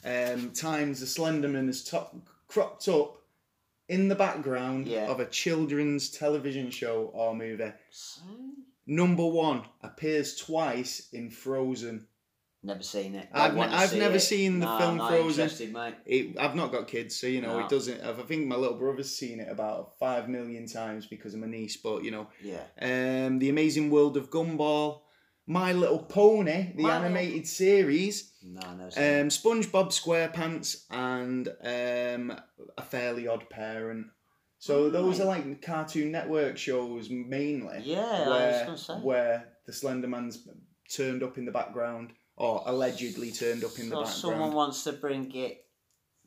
[0.05, 2.15] um, times the Slender Man has top,
[2.47, 3.17] cropped up
[3.89, 5.07] in the background Yeah.
[5.11, 7.71] of a children's television show or movie.
[8.87, 12.07] Number one appears twice in Frozen.
[12.65, 13.27] Never seen it.
[13.33, 14.21] I've ne- I've see never it.
[14.21, 15.73] seen the film Frozen.
[15.73, 15.95] Mate.
[16.05, 17.65] It, I've not got kids, so you know No.
[17.65, 18.01] it doesn't.
[18.01, 21.75] I think my little brother's seen it about five million times because of my niece.
[21.77, 22.63] But you know, Yeah.
[22.81, 25.01] um, the Amazing World of Gumball,
[25.45, 28.85] My Little Pony, the My Little- animated series, No, no.
[28.85, 32.37] um, SpongeBob SquarePants, and um,
[32.77, 34.07] A Fairly Odd Parent.
[34.59, 37.81] So those are like Cartoon Network shows mainly.
[37.83, 38.23] yeah,
[38.65, 40.47] I was where, where the Slender Man's
[40.89, 42.13] turned up in the background,
[42.43, 44.07] or allegedly turned up in the so background.
[44.09, 45.65] someone wants to bring it.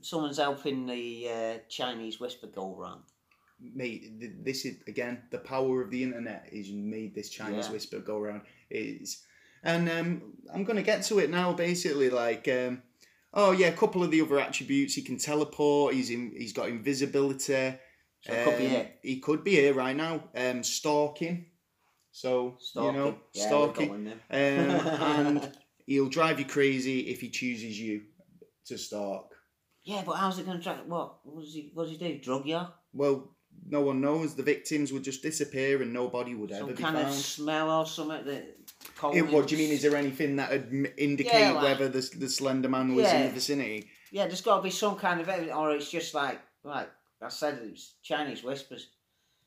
[0.00, 3.02] Someone's helping the uh, Chinese whisper go round.
[3.60, 7.72] Mate, th- this is again the power of the internet is made this Chinese Yeah.
[7.72, 8.42] whisper go around.
[8.70, 9.24] Is
[9.62, 10.22] and um,
[10.54, 11.52] I'm gonna get to it now.
[11.52, 12.82] Basically, like um,
[13.34, 14.94] oh yeah, a couple of the other attributes.
[14.94, 15.94] He can teleport.
[15.94, 16.32] He's in.
[16.36, 17.74] He's got invisibility.
[18.22, 18.98] So it could be Um, it.
[19.02, 20.24] He could be here right now.
[20.34, 21.46] Um, stalking.
[22.12, 22.94] So Stalking.
[22.94, 23.90] you know, yeah, stalking.
[23.90, 25.52] Um, and
[25.86, 28.02] he'll drive you crazy if he chooses you
[28.66, 29.32] to stalk.
[29.84, 30.78] Yeah, but how's it going to track?
[30.86, 31.18] What?
[31.24, 31.70] What does he?
[31.72, 32.18] What does he do?
[32.18, 32.60] Drug you?
[32.92, 33.30] Well,
[33.68, 34.34] no one knows.
[34.34, 37.08] The victims would just disappear and nobody would ever Some be kind found.
[37.08, 38.56] of smell or something that.
[39.14, 39.72] Eh, what do you mean?
[39.72, 43.22] Is there anything that would indicate Yeah, like- whether the, the Slender Man was in
[43.24, 43.88] the vicinity?
[44.10, 46.88] Yeah, there's got to be some kind of evidence, or it's just like like
[47.22, 48.88] I said, it's Chinese whispers.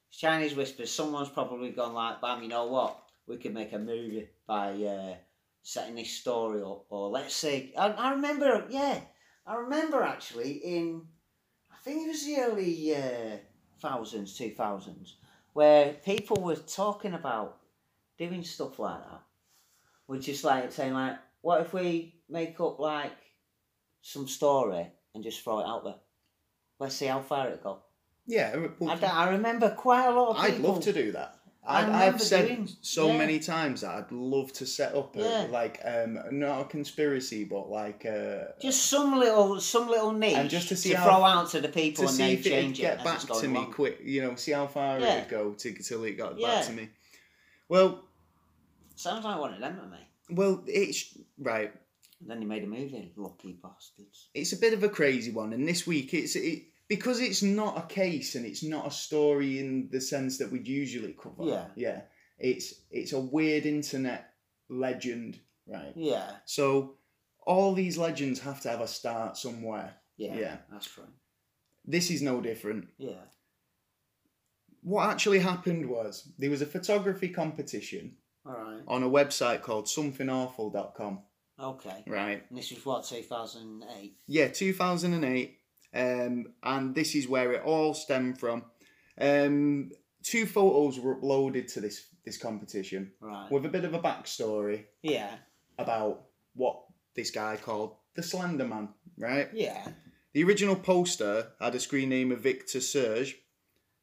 [0.09, 0.91] It's Chinese whispers.
[0.91, 2.97] Someone's probably gone like, "Bam, you know what?
[3.27, 5.15] We could make a movie by uh,
[5.61, 8.99] setting this story up." Or let's say, I, I remember, yeah,
[9.45, 11.03] I remember actually in,
[11.71, 13.37] I think it was the early uh,
[13.81, 15.17] thousands, two thousands,
[15.53, 17.57] where people were talking about
[18.17, 19.21] doing stuff like that.
[20.07, 23.17] We're just like saying like, what if we make up like
[24.01, 25.95] some story and just throw it out there.
[26.79, 27.79] Let's see how far it go.
[28.25, 30.73] Yeah, well, I, I remember quite a lot of I'd people.
[30.73, 31.38] love to do that.
[31.67, 33.17] I I've said doing- so yeah.
[33.17, 35.47] many times that I'd love to set up a, Yeah.
[35.51, 40.49] like um not a conspiracy but like uh Just some little, some little niche And
[40.49, 42.79] just to see to how- throw out to the people to and see if change
[42.79, 43.73] it get back to me along.
[43.73, 43.99] quick.
[44.03, 45.17] You know, see how far Yeah.
[45.17, 46.89] it'd go to, till it got back to me.
[47.67, 48.03] Well,
[48.95, 49.97] Sounds like one of them to me.
[50.31, 51.71] well, it's right.
[52.21, 54.27] Then they made a movie, lucky bastards.
[54.33, 57.77] it's a bit of a crazy one and this week it's it because it's not
[57.77, 61.65] a case and it's not a story in the sense that we'd usually cover Yeah.
[61.75, 62.01] yeah
[62.37, 64.33] it's it's a weird internet
[64.69, 66.95] legend right Yeah, so
[67.45, 70.57] all these legends have to have a start somewhere yeah, Yeah.
[70.71, 71.07] that's true.
[71.85, 73.23] this is no different Yeah,
[74.81, 79.85] what actually happened was there was a photography competition all right, on a website called
[79.87, 81.19] somethingawful.com
[81.59, 82.03] okay.
[82.07, 84.15] right And this was what 2008.
[84.27, 85.58] Yeah, 2008.
[85.93, 88.63] Um, and this is where it all stemmed from.
[89.19, 89.91] Um,
[90.23, 93.49] two photos were uploaded to this this competition Right.
[93.51, 95.35] with a bit of a backstory Yeah,
[95.79, 96.83] about what
[97.15, 99.49] this guy called the Slender Man, right?
[99.53, 99.87] yeah.
[100.33, 103.35] The original poster had a screen name of Victor Surge,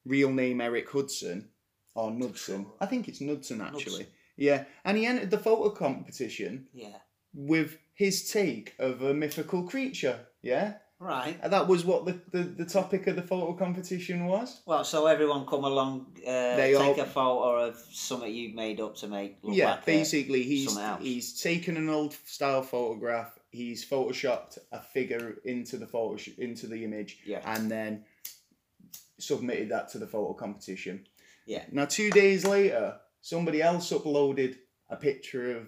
[0.04, 1.50] real name Eric Hudson,
[1.94, 2.66] or Knudsen.
[2.80, 4.04] I think it's Knudsen actually.
[4.04, 4.06] Knudsen.
[4.36, 6.98] Yeah, and he entered the photo competition Yeah.
[7.32, 10.26] with his take of a mythical creature.
[10.42, 11.38] Yeah, Right.
[11.42, 14.62] And that was what the, the, the topic of the photo competition was.
[14.64, 18.96] Well, so everyone come along, uh, take all- a photo of something you made up
[18.96, 24.58] to make look yeah, like basically he's he's taken an old style photograph, he's photoshopped
[24.72, 27.40] a figure into the photo into the image, Yeah.
[27.44, 28.04] and then
[29.18, 31.06] submitted that to the photo competition.
[31.46, 31.64] Yeah.
[31.72, 34.56] Now two days later, somebody else uploaded
[34.88, 35.66] a picture of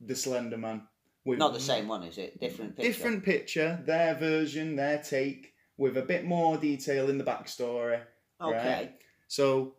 [0.00, 0.82] the Slender Man
[1.24, 2.40] with Not the same one, is it?
[2.40, 2.90] Different picture.
[2.90, 8.00] different picture, their version, their take, with a bit more detail in the backstory.
[8.40, 8.56] Okay.
[8.56, 8.92] right.
[9.28, 9.74] So,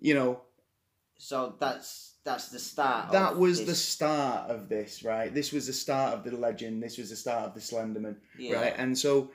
[0.00, 0.40] you know,
[1.18, 3.12] So that's that's the start.
[3.12, 5.32] that was the start of this, right?
[5.32, 6.82] This was the start of the legend.
[6.82, 8.56] This was the start of the Slenderman, yeah.
[8.56, 8.74] right?
[8.76, 9.30] And so,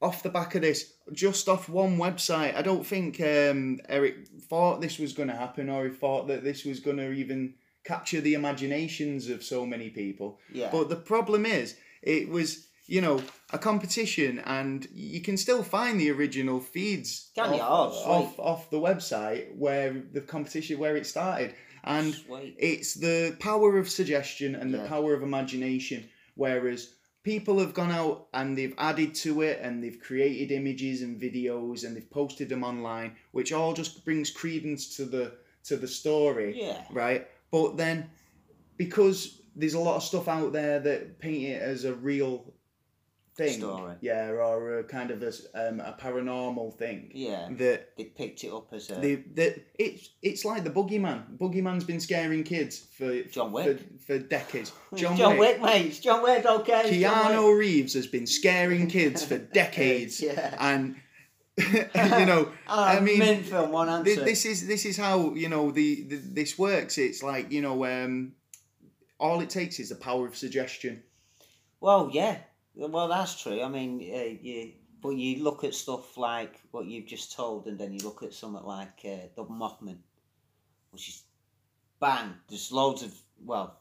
[0.00, 4.80] off the back of this, just off one website, I don't think um, Eric thought
[4.80, 7.54] this was going to happen, or he thought that this was going to even
[7.86, 10.38] capture the imaginations of so many people.
[10.52, 10.70] Yeah.
[10.72, 13.20] But the problem is, it was you know
[13.52, 18.78] a competition, and you can still find the original feeds off, Oh, off, off the
[18.80, 22.56] website where the competition where it started, and Sweet.
[22.58, 26.08] it's the power of suggestion and the power of imagination.
[26.34, 31.20] Whereas people have gone out and they've added to it and they've created images and
[31.20, 35.32] videos and they've posted them online, which all just brings credence to the
[35.64, 36.84] to the story Yeah.
[36.92, 37.26] right?
[37.50, 38.10] But then
[38.76, 42.52] because there's a lot of stuff out there that paint it as a real
[43.36, 43.94] thing, Story.
[44.00, 47.48] yeah, or a kind of a, um, a paranormal thing Yeah.
[47.52, 47.94] that.
[47.96, 51.36] They picked it up as a The, the, it's it's like the boogeyman.
[51.38, 53.78] Boogeyman's been scaring kids for John Wick.
[53.78, 54.72] for, for decades.
[54.94, 55.60] John, John, Wick.
[55.60, 55.62] Wick.
[55.62, 55.86] mate.
[55.86, 56.46] It's John Wick.
[56.46, 57.02] Okay.
[57.02, 57.58] Keanu Wick.
[57.58, 60.54] Reeves has been scaring kids for decades, Yeah.
[60.58, 60.96] and
[61.72, 63.20] you know, Oh, I mean,
[63.70, 64.24] one answer.
[64.24, 66.98] this is this is how you know the, the this works.
[66.98, 68.32] It's like you know um,
[69.18, 71.02] all it takes is the power of suggestion.
[71.80, 72.38] Well, yeah.
[72.74, 73.62] Well, that's true.
[73.62, 77.78] I mean, uh, you, but you look at stuff like what you've just told, and
[77.78, 79.96] then you look at something like uh, the Mothman,
[80.90, 81.22] which is
[82.00, 82.34] bang.
[82.48, 83.80] There's loads of well,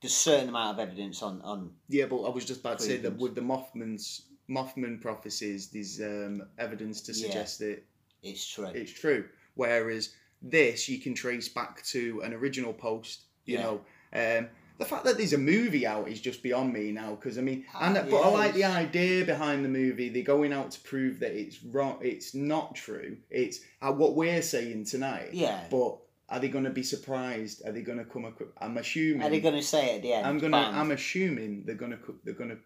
[0.00, 1.70] there's certain amount of evidence on on.
[1.88, 6.00] Yeah, but I was just about to say that with the Mothman's Mothman prophecies, there's
[6.00, 7.18] um, evidence to Yeah.
[7.26, 7.82] suggest that
[8.22, 8.66] It's true.
[8.74, 9.24] it's true.
[9.54, 13.22] Whereas this, you can trace back to an original post.
[13.44, 13.62] You Yeah.
[13.62, 13.74] know,
[14.14, 17.14] um, the fact that there's a movie out is just beyond me now.
[17.14, 20.08] Because I mean, Ah, and but I like the idea behind the movie.
[20.08, 21.98] They're going out to prove that it's wrong.
[22.02, 23.18] It's not true.
[23.30, 25.30] It's uh, what we're saying tonight.
[25.34, 25.64] yeah.
[25.70, 27.64] But are they going to be surprised?
[27.66, 28.24] Are they going to come?
[28.24, 29.22] Across, I'm assuming.
[29.22, 30.26] Are they going to say it at the end?
[30.26, 30.50] I'm gonna.
[30.56, 30.74] bang?
[30.74, 31.98] I'm assuming they're gonna.
[32.24, 32.58] They're gonna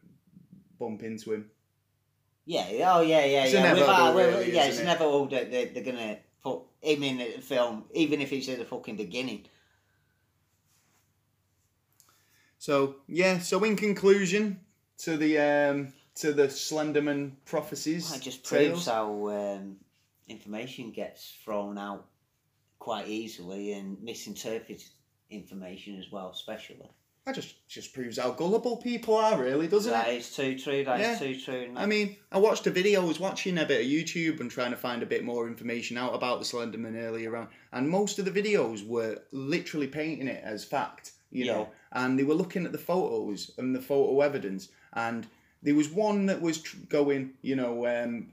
[0.79, 1.51] bump into him.
[2.47, 2.95] Yeah.
[2.95, 3.75] Oh, yeah, yeah, yeah.
[3.75, 4.83] Without- well, really, yeah, it's it?
[4.83, 8.59] inevitable that they're, they're going to put him in the film, even if it's at
[8.59, 9.47] the fucking beginning.
[12.59, 13.39] So yeah.
[13.39, 14.61] So in conclusion,
[14.99, 18.11] to the um to the Slenderman prophecies.
[18.11, 19.77] That just tales, proves how um,
[20.29, 22.07] information gets thrown out
[22.79, 24.83] quite easily and misinterpreted
[25.31, 26.91] information as well, especially.
[27.27, 30.19] That just just proves how gullible people are, really, doesn't That it?
[30.19, 30.85] is too true.
[30.85, 31.27] That is Yeah.
[31.27, 31.73] too true.
[31.75, 33.03] I mean, I watched a video.
[33.03, 35.99] I was watching a bit of YouTube and trying to find a bit more information
[35.99, 40.41] out about the Slenderman earlier on, and most of the videos were literally painting it
[40.45, 41.69] as fact, you know.
[41.91, 45.27] And they were looking at the photos and the photo evidence, and
[45.65, 48.31] there was one that was tr- going, you know, um,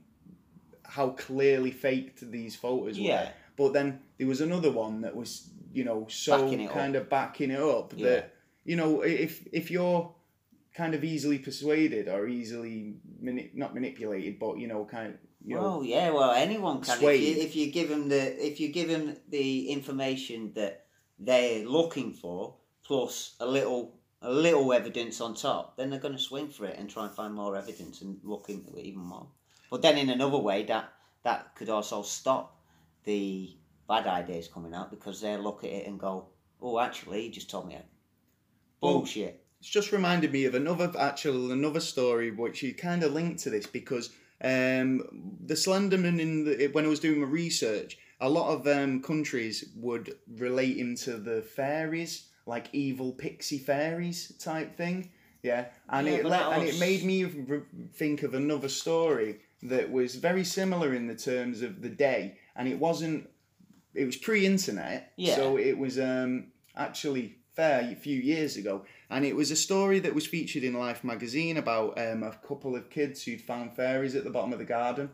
[0.84, 3.06] how clearly faked these photos were.
[3.06, 3.30] Yeah.
[3.56, 7.08] But then there was another one that was, you know, so Backing it kind of
[7.10, 8.06] backing it up Yeah.
[8.08, 8.33] that
[8.64, 10.14] you know, if if you're
[10.74, 15.54] kind of easily persuaded or easily mani- not manipulated, but you know, kind of you
[15.56, 16.10] know, well, yeah.
[16.10, 16.98] Well, anyone can.
[17.02, 20.86] If you, if you give them the if you give them the information that
[21.18, 26.20] they're looking for, plus a little a little evidence on top, then they're going to
[26.20, 29.26] swing for it and try and find more evidence and look into it even more.
[29.70, 30.92] But then in another way, that
[31.24, 32.58] that could also stop
[33.04, 33.54] the
[33.86, 36.28] bad ideas coming out because they'll look at it and go,
[36.60, 37.76] "Oh, actually, he just told me
[38.84, 39.02] a Well,
[39.60, 43.50] it's just reminded me of another actual another story which you kind of linked to
[43.50, 44.10] this because
[44.42, 45.02] um,
[45.46, 49.70] the Slenderman in the when I was doing my research, a lot of um, countries
[49.76, 55.10] would relate him to the fairies, like evil pixie fairies type thing.
[55.42, 57.62] Yeah, and Yeah, it but let, that and it made me re-
[57.94, 62.68] think of another story that was very similar in the terms of the day, and
[62.68, 63.28] it wasn't.
[63.94, 65.36] It was pre-internet, Yeah.
[65.36, 69.98] so it was um, actually fair a few years ago, and it was a story
[70.00, 74.14] that was featured in Life magazine about um, a couple of kids who'd found fairies
[74.14, 75.10] at the bottom of the garden.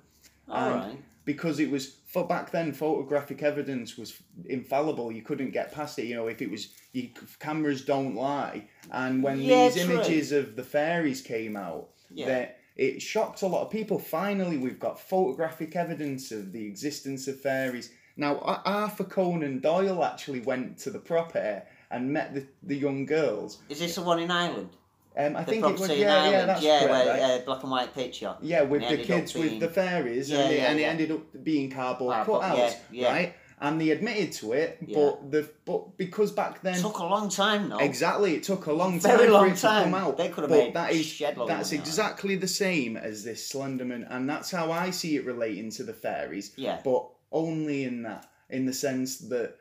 [0.49, 5.71] All and- because it was for back then photographic evidence was infallible you couldn't get
[5.71, 8.67] past it you know if it was you, cameras don't lie.
[8.91, 9.95] And when Yeah, these true.
[9.97, 12.27] images of the fairies came out Yeah.
[12.27, 13.99] that it shocked a lot of people.
[13.99, 17.91] Finally we've got photographic evidence of the existence of fairies.
[18.17, 21.61] Now arthur conan doyle actually went to the property
[21.91, 24.71] and met the, the young girls Is this the one in Ireland?
[25.17, 26.49] um, i The think it was yeah yeah Ireland?
[26.49, 27.41] that's yeah, correct where, right?
[27.41, 28.35] uh, black and white picture.
[28.41, 31.11] Yeah, with the it kids with the fairies, Yeah, and, it, yeah, and it ended
[31.11, 33.13] up being cardboard Cardboard, cutouts, yeah, yeah.
[33.13, 33.35] right?
[33.63, 34.97] And they admitted to it, Yeah.
[34.99, 37.77] but the but because back then took a long time, though.
[37.79, 39.85] exactly it took a long Very time long for it time.
[39.85, 40.17] to come out.
[40.17, 43.23] They could have but made that is shed load of that's exactly the same as
[43.25, 46.53] this Slenderman, and that's how I see it relating to the fairies.
[46.57, 46.79] Yeah.
[46.83, 49.57] But only in that, in the sense that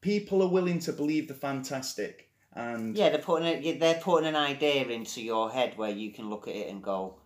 [0.00, 4.36] people are willing to believe the fantastic, and Yeah, they're putting it, they're putting an
[4.36, 7.16] idea into your head where you can look at it and go,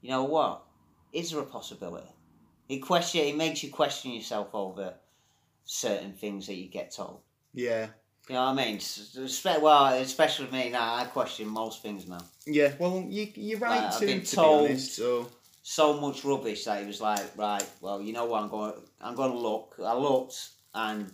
[0.00, 0.62] you know what?
[1.12, 2.08] Is there a possibility?
[2.68, 3.20] It question.
[3.22, 4.94] It makes you question yourself over
[5.64, 7.20] certain things that you get told.
[7.52, 7.88] yeah,
[8.28, 8.80] You know what I mean?
[9.62, 12.24] Well, especially me now, I question most things now.
[12.46, 12.72] yeah.
[12.78, 14.96] Well, you you're right Like, I've been to told- be honest.
[14.96, 15.28] So
[15.62, 18.42] So much rubbish that it was like, right, well, you know what?
[18.42, 18.74] I'm going.
[19.00, 19.76] I'm going to look.
[19.82, 21.10] I looked, and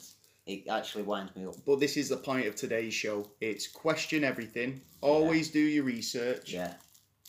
[0.52, 1.54] it actually winds me up.
[1.66, 3.30] But this is the point of today's show.
[3.40, 4.80] It's question everything.
[5.00, 6.52] Always do your research.
[6.52, 6.74] Yeah,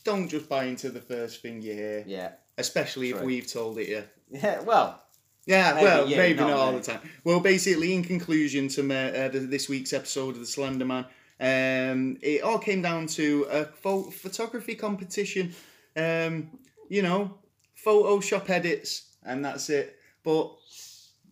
[0.03, 3.25] Don't just buy into the first thing you hear, yeah, especially if True.
[3.27, 4.03] we've told it you.
[4.31, 4.61] yeah.
[4.61, 5.01] Well,
[5.45, 6.77] Yeah, Maybe well, you, maybe not not all me.
[6.79, 7.01] the time.
[7.23, 11.05] Well, basically, in conclusion to my, uh, the, this week's episode of the Slender Man,
[11.39, 15.53] um, it all came down to a pho- photography competition.
[15.95, 16.51] Um,
[16.89, 17.37] you know,
[17.85, 19.95] Photoshop edits, and that's it.
[20.23, 20.51] But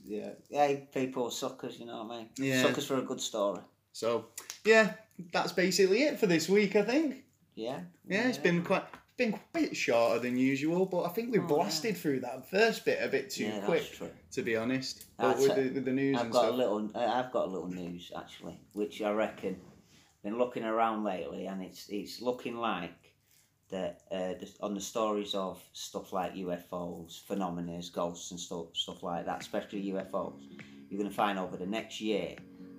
[0.10, 0.76] yeah, yeah.
[0.94, 1.80] People suckers.
[1.80, 2.30] You know what I mean?
[2.38, 2.64] Yeah.
[2.64, 3.62] Suckers for a good story.
[3.94, 4.26] so,
[4.66, 4.94] yeah,
[5.32, 6.76] that's basically it for this week.
[6.76, 7.24] I think.
[7.56, 7.80] Yeah.
[8.08, 8.84] Yeah, it's been quite
[9.18, 12.86] been a bit shorter than usual, but I think we Oh, blasted through that first
[12.86, 14.00] bit a bit too Yeah, quick,
[14.32, 15.06] to be honest.
[15.18, 16.54] But with the, with the news I've and got stuff.
[16.54, 16.90] a little.
[16.96, 19.58] uh, I've got a little news actually, which I reckon
[20.24, 22.94] been looking around lately, and it's it's looking like
[23.70, 29.04] that uh, the, on the stories of stuff like UFOs, phenomena, ghosts, and stuff stuff
[29.04, 30.42] like that, especially UFOs.
[30.90, 32.36] You're going to find over the next year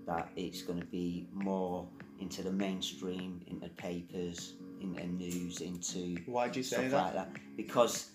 [0.06, 1.86] that it's going to be more
[2.18, 7.04] into the mainstream, into papers, into news, into Why'd you say stuff that?
[7.04, 8.10] like that because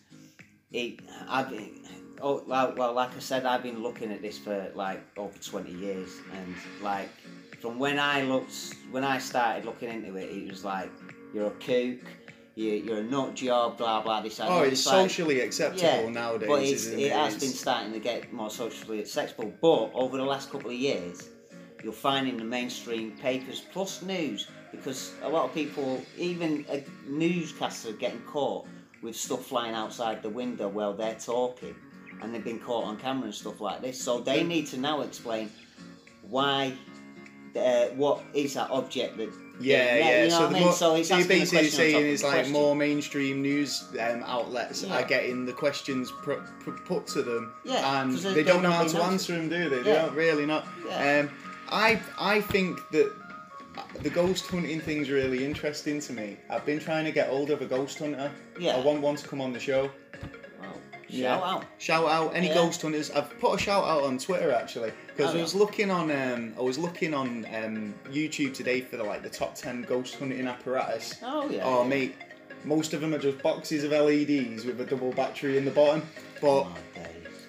[0.72, 1.00] it
[1.30, 1.72] I've been
[2.22, 5.72] oh like, well like I said I've been looking at this for like over 20
[5.72, 7.10] years and like
[7.62, 10.92] from when I looked when I started looking into it it was like
[11.34, 12.00] you're a kook
[12.56, 16.48] you, you're a nut job blah blah this that, Oh, it's like- socially acceptable nowadays,
[16.48, 17.12] but it's, it it?
[17.12, 19.54] has been starting to get more socially acceptable.
[19.62, 21.30] But over the last couple of years,
[21.84, 26.78] you'll find in the mainstream papers plus news because a lot of people, even uh,
[27.10, 28.66] newscasters, are getting caught
[29.02, 31.76] with stuff flying outside the window while they're talking,
[32.22, 34.02] and they've been caught on camera and stuff like this.
[34.02, 35.50] So they need to now explain
[36.22, 36.74] why.
[37.56, 39.32] Uh, what is that object that?
[39.60, 40.24] Yeah, yeah.
[40.24, 40.64] You know so, what I mean?
[40.64, 42.54] more, so so you're basically question on top saying it's like question.
[42.54, 44.96] more mainstream news um, outlets Yeah.
[44.98, 48.72] are getting the questions pr- pr- put to them, Yeah, and they they don't know
[48.72, 49.82] how to answer them, do they?
[49.82, 50.02] They Yeah.
[50.04, 50.64] don't really know.
[50.88, 51.20] Yeah.
[51.22, 51.30] Um,
[51.70, 53.12] I I think that
[54.04, 56.38] the ghost hunting thing's really interesting to me.
[56.50, 58.32] I've been trying to get hold of a ghost hunter.
[58.60, 58.76] Yeah.
[58.78, 59.90] I want one to come on the show.
[61.08, 61.38] Yeah.
[61.38, 61.66] shout out.
[61.78, 62.54] Shout out any Yeah.
[62.56, 63.12] ghost hunters.
[63.12, 65.60] I've put a shout out on Twitter actually because Oh, I was yeah.
[65.60, 69.56] looking on um, I was looking on um, YouTube today for the like the top
[69.56, 71.16] ten ghost hunting apparatus.
[71.24, 71.64] Oh yeah.
[71.66, 72.16] Oh mate,
[72.64, 76.02] most of them are just boxes of LEDs with a double battery in the bottom.
[76.42, 76.76] But Oh.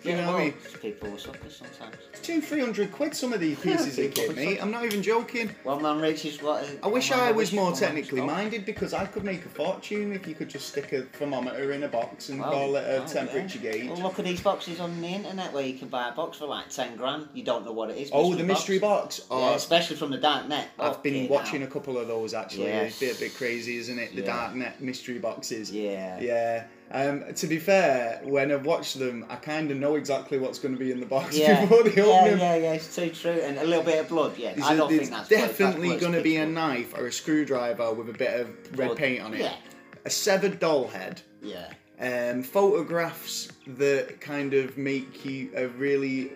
[0.07, 0.54] You Yeah, know what I mean?
[0.80, 1.96] People were suckers sometimes.
[2.12, 4.62] it's two, three hundred quid some of these pieces of People kit, mate.
[4.62, 5.50] I'm not even joking.
[5.64, 6.62] One man reaches what?
[6.62, 10.26] Uh, I wish I was more technically minded because I could make a fortune if
[10.28, 13.04] you could just stick a thermometer in a box and Well, call it a well,
[13.09, 13.72] temperature yeah.
[13.72, 13.88] gauge.
[13.90, 16.46] Well, look at these boxes on the internet where you can buy a box for
[16.46, 17.28] like ten grand.
[17.34, 18.11] You don't know what it is.
[18.12, 19.22] oh, the mystery box.
[19.30, 20.68] Oh, Yeah, especially from the dark net.
[20.78, 21.66] I've oh, been watching now.
[21.66, 22.64] a couple of those actually.
[22.66, 22.92] Yes.
[22.92, 24.14] It's a bit, a bit crazy, isn't it?
[24.14, 25.70] The dark net mystery boxes.
[25.72, 26.20] Yeah.
[26.20, 26.64] Yeah.
[26.91, 30.74] Um, to be fair, when I've watched them, I kind of know exactly what's going
[30.74, 31.62] to be in the box Yeah.
[31.62, 32.39] before they open yeah, them.
[32.39, 33.32] yeah, yeah, it's too true.
[33.32, 34.55] And a little bit of blood, yeah.
[34.55, 38.09] There's I don't think that's definitely going to be a knife or a screwdriver with
[38.09, 38.97] a bit of red blood.
[38.99, 39.41] paint on it.
[39.41, 39.57] Yeah,
[40.05, 41.20] A severed doll head.
[41.43, 41.72] yeah.
[41.99, 46.32] Um, photographs that kind of make you a really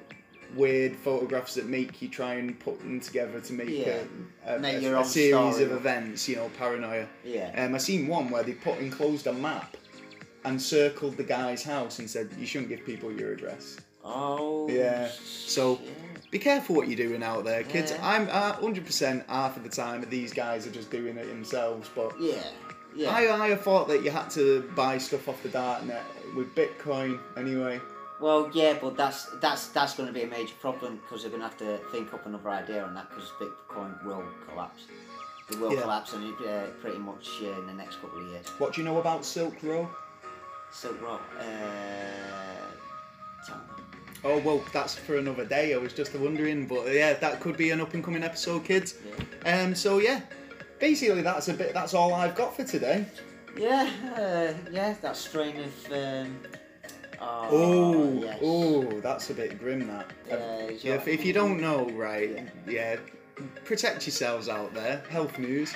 [0.57, 3.99] weird photographs that make you try and put them together to make Yeah.
[4.47, 5.65] a, a, Make a- a series story.
[5.65, 6.27] of events.
[6.29, 7.07] You know, paranoia.
[7.25, 7.53] Yeah.
[7.63, 9.77] Um, I seen one where they put enclosed a map
[10.45, 13.77] and circled the guy's house and said you shouldn't give people your address.
[14.05, 14.69] Oh.
[14.69, 16.31] Yeah, so- shit.
[16.31, 17.91] Be careful what you're doing out there, kids.
[17.91, 18.09] Yeah.
[18.09, 22.15] I'm uh, 100% half of the time these guys are just doing it themselves, but
[22.21, 22.35] Yeah.
[22.95, 23.11] Yeah.
[23.11, 26.03] I, I thought that you had to buy stuff off the darknet
[26.37, 27.81] with Bitcoin anyway.
[28.21, 31.43] Well, yeah, but that's that's that's going to be a major problem because they're going
[31.43, 34.83] to have to think up another idea on that because Bitcoin will collapse.
[35.51, 35.81] It will Yeah.
[35.83, 38.47] collapse, and uh, pretty much uh, in the next couple of years.
[38.59, 39.89] What do you know about Silk Road?
[40.73, 41.21] Silk Road.
[41.39, 41.45] Uh.
[44.23, 45.73] Oh well, that's for another day.
[45.73, 48.95] I was just wondering, but yeah, that could be an up and coming episode, kids.
[49.45, 49.63] Yeah.
[49.63, 50.21] Um, so yeah,
[50.79, 51.73] basically that's a bit.
[51.73, 53.07] That's all I've got for today.
[53.57, 55.93] Yeah, uh, yeah, that strain of.
[55.93, 56.39] Um,
[57.19, 58.39] oh, Oh, yes.
[58.43, 59.87] oh, that's a bit grim.
[59.87, 60.11] That.
[60.29, 62.97] Yeah, Um, yeah, if, if you don't know, right, yeah,
[63.65, 65.03] protect yourselves out there.
[65.09, 65.73] Health news.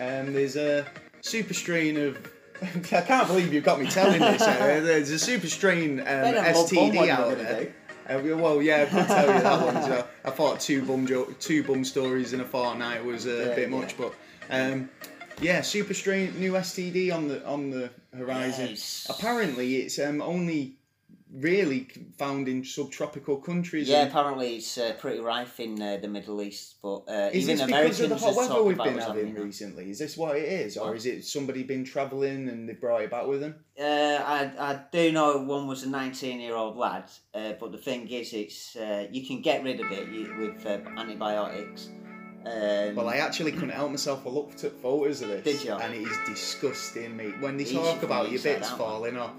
[0.00, 0.84] Um, there's a
[1.20, 2.18] super strain of.
[2.92, 4.42] I can't believe you've got me telling this.
[4.42, 7.74] Uh, there's a super strain um, Better not bum STD out there.
[8.08, 10.08] Uh, well, yeah, I could tell you that one well.
[10.24, 13.54] I thought two bum jo- two bum stories in a fortnight was uh, a Yeah,
[13.54, 13.76] bit yeah.
[13.78, 14.14] much, but
[14.50, 14.90] um,
[15.40, 18.70] yeah, super strain new STD on the on the horizon.
[18.70, 19.06] Yes.
[19.08, 20.76] Apparently, it's um, only
[21.34, 23.88] really found in subtropical countries.
[23.88, 27.44] Yeah, and- apparently it's uh, pretty rife in uh, the Middle East, but uh, is
[27.48, 29.90] even this Americans because of the hot weather we've been having recently?
[29.90, 30.96] Is this what it is, or What?
[30.96, 33.56] is it somebody been travelling and they brought it back with them?
[33.78, 37.78] Uh, I, I do know one was a 19 year old lad, uh, but the
[37.78, 40.08] thing is, it's uh, you can get rid of it
[40.38, 41.88] with uh, antibiotics.
[42.46, 44.26] Um, Well, I actually couldn't help myself.
[44.26, 45.72] I looked at photos of this, Did you?
[45.72, 47.40] and it is disgusting, mate.
[47.40, 49.32] When they Easy talk about your bits falling off,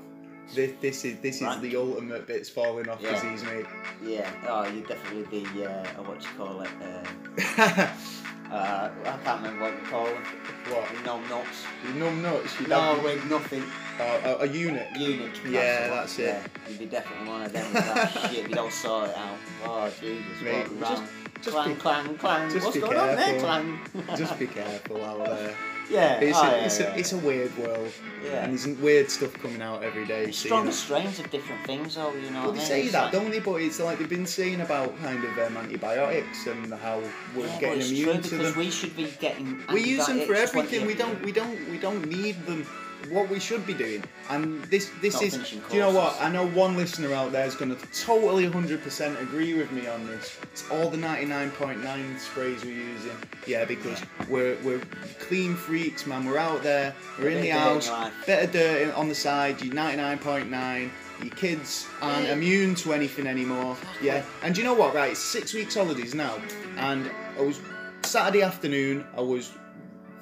[0.54, 3.14] this, this is this is the ultimate bits falling off Yeah.
[3.14, 3.66] disease, mate.
[4.04, 6.70] yeah, oh, you'd definitely be, uh, what you call it?
[6.82, 7.88] Uh,
[8.52, 10.24] uh, I can't remember what you call them.
[10.70, 11.06] what?
[11.06, 11.64] No nuts.
[11.88, 12.60] You numb nuts?
[12.60, 13.64] You No, with nothing.
[14.00, 14.88] uh, a, a unit.
[14.98, 15.32] Unit.
[15.50, 15.98] Yeah, the one.
[16.00, 16.24] that's it.
[16.26, 19.18] Yeah, you'd be definitely one of them with that shit if you don't sort it
[19.18, 19.38] out.
[19.66, 20.42] Oh, Jesus.
[20.44, 21.04] Mate, just-
[21.42, 22.54] just clang, be- clang, clang.
[22.64, 23.40] What's going on there, careful.
[23.42, 23.80] clang?
[24.18, 25.55] Just be careful out there.
[25.96, 26.20] Yeah.
[26.20, 27.92] It's, oh, a, yeah, it's, yeah, a, it's a weird world,
[28.24, 28.44] yeah.
[28.44, 30.26] and there's weird stuff coming out every day.
[30.26, 30.72] There's so, you stronger know.
[30.72, 32.14] strains of different things, though.
[32.14, 32.44] You know.
[32.44, 32.68] Well, they I mean?
[32.68, 33.40] say It's that, like- don't they?
[33.40, 37.02] But it's like they've been saying about kind of um, antibiotics and how
[37.36, 38.60] we're Yeah, getting it's immune true to because them.
[38.60, 39.62] we should be getting.
[39.74, 40.86] We use them for everything.
[40.86, 41.24] We don't.
[41.24, 41.70] We don't.
[41.70, 42.66] We don't need them.
[43.10, 45.38] What we should be doing, and this this Not is.
[45.38, 46.16] Do you know what?
[46.20, 50.08] I know one listener out there is going to totally 100% agree with me on
[50.08, 50.38] this.
[50.44, 53.18] It's all the 99.9 sprays we're using.
[53.46, 54.82] Yeah, because we're we're
[55.20, 56.26] clean freaks, man.
[56.26, 56.96] We're out there.
[57.20, 58.12] We're in the of dirt in house.
[58.26, 59.62] Bit of dirt on the side.
[59.62, 60.90] You 99.9.
[61.22, 62.34] Your kids aren't Yeah.
[62.34, 63.78] immune to anything anymore.
[64.02, 64.24] Yeah.
[64.44, 64.94] And do you know what?
[64.94, 66.38] Right, it's six weeks holidays now,
[66.78, 67.60] and I was
[68.04, 69.06] Saturday afternoon.
[69.16, 69.54] I was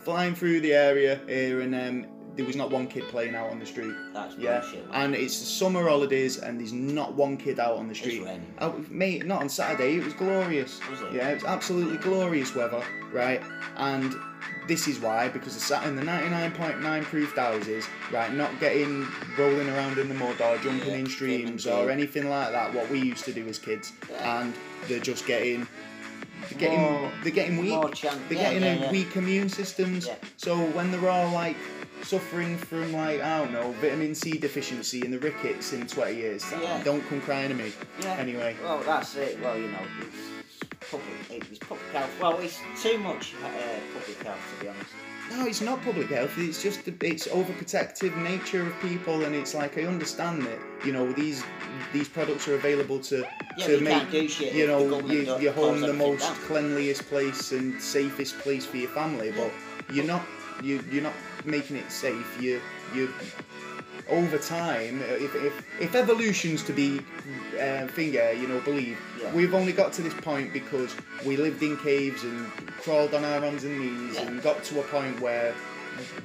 [0.04, 2.06] flying through the area here, and um,
[2.36, 3.94] there was not one kid playing out on the street.
[4.14, 4.90] That's Yeah, bullshit.
[4.92, 5.02] man.
[5.06, 8.24] and it's the summer holidays, and there's not one kid out on the street.
[8.24, 8.54] raining.
[8.60, 9.98] Oh, mate, not on Saturday.
[9.98, 10.80] It was glorious.
[10.90, 11.14] Was it?
[11.14, 13.42] Yeah, it was absolutely glorious weather, right?
[13.78, 14.14] And
[14.68, 19.06] this is why, because the sat in the 99.9 proofed houses, right, not getting
[19.38, 22.74] rolling around in the mud or jumping Yeah, in streams or anything like that.
[22.74, 24.42] What we used to do as kids, Yeah.
[24.42, 24.54] and
[24.88, 25.68] they're just getting.
[26.50, 27.94] They're getting, More- they're getting weak.
[27.96, 28.92] chance- they're yeah, getting yeah, a yeah.
[28.92, 30.08] weak immune systems.
[30.08, 30.16] Yeah.
[30.38, 31.58] So when they're all like
[32.04, 36.44] suffering from like I don't know vitamin C deficiency and the rickets in 20 years,
[36.62, 36.84] Yeah.
[36.84, 37.72] don't come crying to me.
[38.02, 38.14] Yeah.
[38.16, 39.40] Anyway, Well, that's it.
[39.42, 41.50] Well, you know, it's public.
[41.50, 42.12] It's public health.
[42.22, 43.48] Well, it's too much uh,
[43.94, 44.90] public health to be honest.
[45.38, 46.34] No, it's not public health.
[46.38, 50.92] It's just the, it's overprotective nature of people, and it's like I understand that you
[50.92, 51.44] know these
[51.92, 53.26] these products are available to
[53.58, 54.14] Yeah, to make
[54.54, 56.36] you know government your home the most down.
[56.48, 59.52] cleanliest place and safest place for your family, but
[59.94, 60.24] you're not
[60.62, 61.14] you you're not
[61.46, 62.42] making it safe.
[62.42, 62.62] You
[62.96, 63.10] you
[64.10, 67.00] over time, if, if, if evolution's to be
[67.60, 69.32] uh, finger, you know, believe, Yeah.
[69.34, 70.96] we've only got to this point because
[71.26, 72.48] we lived in caves and
[72.84, 74.28] crawled on our hands and knees Yeah.
[74.28, 75.54] and got to a point where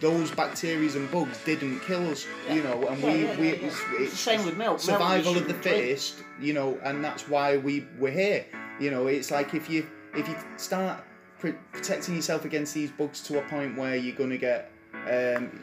[0.00, 3.52] those bacteria and bugs didn't kill us, you know, and Yeah, we, yeah, we yeah,
[3.54, 4.00] it's, yeah.
[4.00, 4.68] it's the same with milk.
[4.68, 5.76] Milk survival we of the shouldn't drink.
[5.76, 8.46] fittest, you know, and that's why we we're here.
[8.80, 11.04] You know, it's like if you if you start
[11.38, 14.70] pr- protecting yourself against these bugs to a point where you're gonna get,
[15.06, 15.62] um,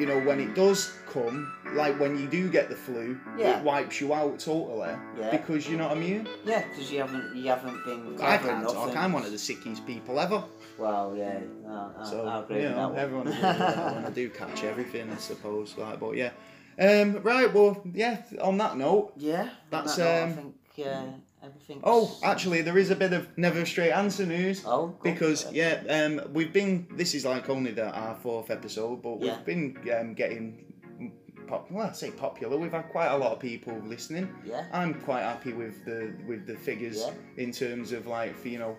[0.00, 3.58] you know, when it does come, like when you do get the flu, Yeah.
[3.58, 5.30] it wipes you out totally Yeah.
[5.30, 6.26] because you're not immune.
[6.44, 8.16] Yeah, because you haven't you haven't been.
[8.20, 8.96] I can't enough talk.
[8.96, 10.42] I'm one of the sickest people ever.
[10.78, 13.34] Well, yeah, no, So I agree you know, everyone one.
[13.36, 14.06] agrees with that one.
[14.06, 15.76] I do catch everything, I suppose.
[15.76, 16.30] Like, but yeah.
[16.78, 17.52] Um, right.
[17.52, 18.22] Well, yeah.
[18.40, 21.02] On that note, yeah, That's, that note, um, I think uh,
[21.50, 21.80] everything.
[21.84, 24.62] Oh, actually, there is a bit of never a straight answer news.
[24.66, 24.94] Oh.
[25.02, 26.86] Because yeah, um, we've been.
[26.96, 29.38] This is like only the our fourth episode, but we've Yeah.
[29.44, 30.66] been um, getting.
[31.46, 32.56] Pop, well, I say popular.
[32.56, 34.32] We've had quite a lot of people listening.
[34.44, 34.66] Yeah.
[34.72, 37.42] I'm quite happy with the with the figures Yeah.
[37.44, 38.76] in terms of like for, you know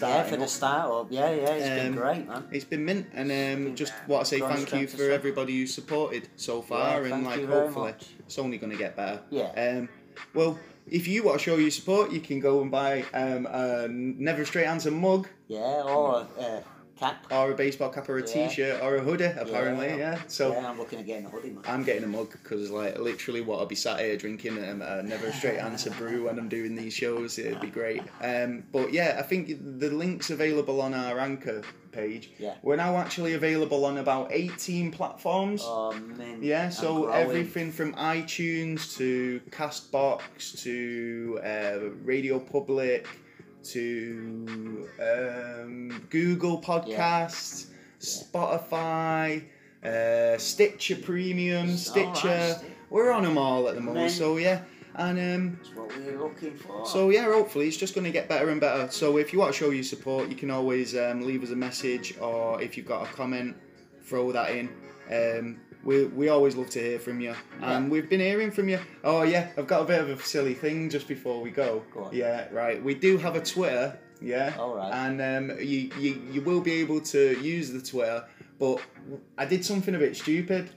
[0.00, 0.48] Yeah, for the up.
[0.48, 1.06] start up.
[1.10, 2.48] Yeah, yeah, it's been Um, great, man.
[2.50, 5.52] It's been mint, and um, been just what I say, growing thank you for everybody
[5.58, 8.06] who's supported so far, Yeah, and like hopefully much.
[8.20, 9.20] it's only going to get better.
[9.30, 9.50] Yeah.
[9.78, 9.88] Um,
[10.34, 10.58] well,
[10.90, 14.44] if you want to show your support, you can go and buy um, a Never
[14.44, 15.28] Straight Answer mug.
[15.48, 16.60] Yeah, or uh,
[17.00, 17.26] cap.
[17.30, 18.48] or a baseball cap or a Yeah.
[18.48, 19.88] shirt or a hoodie, apparently.
[19.88, 20.18] Yeah.
[20.28, 20.52] So.
[20.52, 21.64] yeah, I'm looking at getting a hoodie, man.
[21.66, 25.02] I'm getting a mug because, like, literally, what I'll be sat here drinking um, a
[25.02, 27.38] never a straight answer brew when I'm doing these shows.
[27.38, 28.02] It'd be great.
[28.20, 29.48] Um, but yeah, I think
[29.80, 32.30] the link's available on our anchor page.
[32.38, 32.54] Yeah.
[32.62, 35.62] We're now actually available on about 18 platforms.
[35.64, 36.38] Oh man.
[36.40, 43.08] Yeah, so everything from iTunes to Castbox to uh, Radio Public
[43.64, 47.66] to um, Google Podcasts,
[48.00, 49.44] Spotify,
[49.84, 52.28] uh, Stitcher Premium, Stitcher.
[52.28, 52.56] right.
[52.90, 54.62] We're on them all at the moment, so yeah.
[54.96, 56.84] And um, That's what we're looking for.
[56.84, 58.90] so yeah, hopefully it's just going to get better and better.
[58.90, 61.56] So if you want to show your support, you can always um, leave us a
[61.56, 63.56] message, or if you've got a comment,
[64.02, 64.68] throw that in.
[65.10, 68.78] Um, we, we always love to hear from you, and we've been hearing from you.
[69.04, 71.82] Oh yeah, I've got a bit of a silly thing just before we go.
[71.92, 72.14] Go on.
[72.14, 72.82] Yeah, right.
[72.82, 73.98] We do have a Twitter.
[74.20, 74.54] Yeah.
[74.58, 74.92] All right.
[74.92, 75.20] And
[75.50, 78.24] um, you, you you will be able to use the Twitter,
[78.58, 78.80] but
[79.38, 80.68] I did something a bit stupid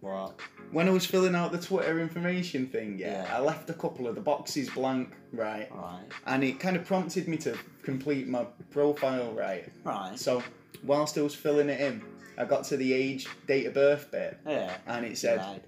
[0.00, 0.40] what?
[0.70, 2.98] when I was filling out the Twitter information thing.
[2.98, 3.36] Yeah, Yeah.
[3.36, 5.14] I left a couple of the boxes blank.
[5.32, 6.04] Right Right.
[6.26, 9.68] and it kind of prompted me to complete my profile right.
[9.84, 10.18] Right.
[10.18, 10.42] So
[10.82, 12.02] whilst I was filling it in,
[12.38, 14.76] I got to the age, date of birth bit, Yeah.
[14.86, 15.62] and it said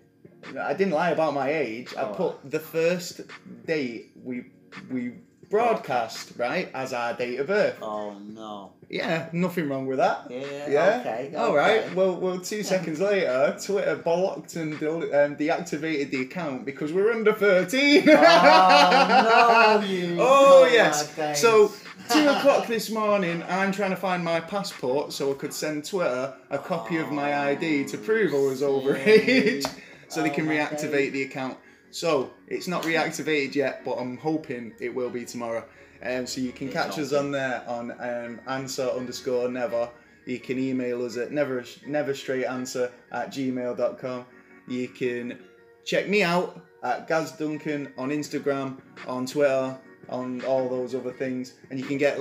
[0.59, 1.95] I didn't lie about my age.
[1.97, 2.15] I Oh.
[2.15, 3.21] put the first
[3.67, 4.45] date we
[4.91, 5.15] we
[5.51, 7.79] broadcast, right, as our date of birth.
[7.83, 8.73] Oh no.
[8.91, 10.31] Yeah, nothing wrong with that.
[10.31, 10.71] Yeah.
[10.71, 10.97] Yeah.
[11.01, 11.35] Okay.
[11.37, 11.83] All right.
[11.85, 11.95] okay.
[11.95, 17.33] Well, well, two seconds later, Twitter blocked and um, deactivated the account because we're under
[17.35, 18.05] thirteen.
[18.09, 20.17] Oh no, you.
[20.19, 21.15] Oh, yes.
[21.39, 21.71] So
[22.11, 26.35] two o'clock this morning, I'm trying to find my passport so I could send Twitter
[26.51, 29.67] a copy of my ID to prove I was overage,
[30.09, 31.13] so they Oh, can my reactivate days.
[31.13, 31.59] the account.
[31.91, 35.65] So it's not reactivated yet, but I'm hoping it will be tomorrow.
[36.03, 39.89] Um, so you can catch us on there on um, answer underscore never.
[40.27, 44.27] You can email us at never never straight answer at gmail.com.
[44.69, 45.39] You can
[45.85, 49.77] check me out at Gaz Duncan on Instagram, on Twitter,
[50.09, 52.19] on all those other things, and you can get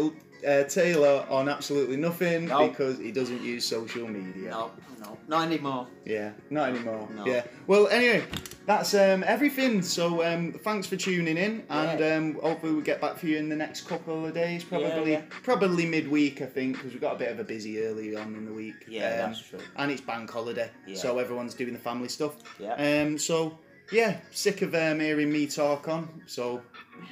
[0.47, 2.67] uh, Taylor on absolutely nothing No.
[2.67, 4.49] because he doesn't use social media.
[4.51, 5.87] No, no, not anymore.
[6.05, 7.07] Yeah, not anymore.
[7.13, 7.25] No.
[7.25, 7.43] Yeah.
[7.67, 8.23] Well, anyway,
[8.67, 9.81] that's um, everything.
[9.81, 12.15] So um, thanks for tuning in, and Yeah.
[12.17, 14.63] um, hopefully we'll get back for you in the next couple of days.
[14.63, 15.21] Probably, yeah.
[15.41, 18.45] probably midweek, I think, because we've got a bit of a busy early on in
[18.45, 18.75] the week.
[18.87, 19.59] Yeah, Um, that's true.
[19.77, 20.97] And it's bank holiday, Yeah.
[20.97, 22.33] so everyone's doing the family stuff.
[22.59, 22.73] Yeah.
[22.75, 23.17] Um.
[23.17, 23.57] So
[23.91, 26.21] yeah, sick of um, hearing me talk on.
[26.27, 26.61] So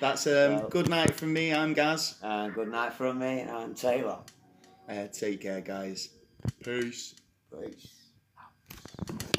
[0.02, 1.54] that's um, Well- good night from me.
[1.54, 2.16] I'm Gaz.
[2.22, 3.42] Uh, good night from me.
[3.44, 4.20] I'm Taylor.
[4.88, 6.10] Uh, take care, guys.
[6.64, 7.16] Peace.
[7.50, 9.32] Peace.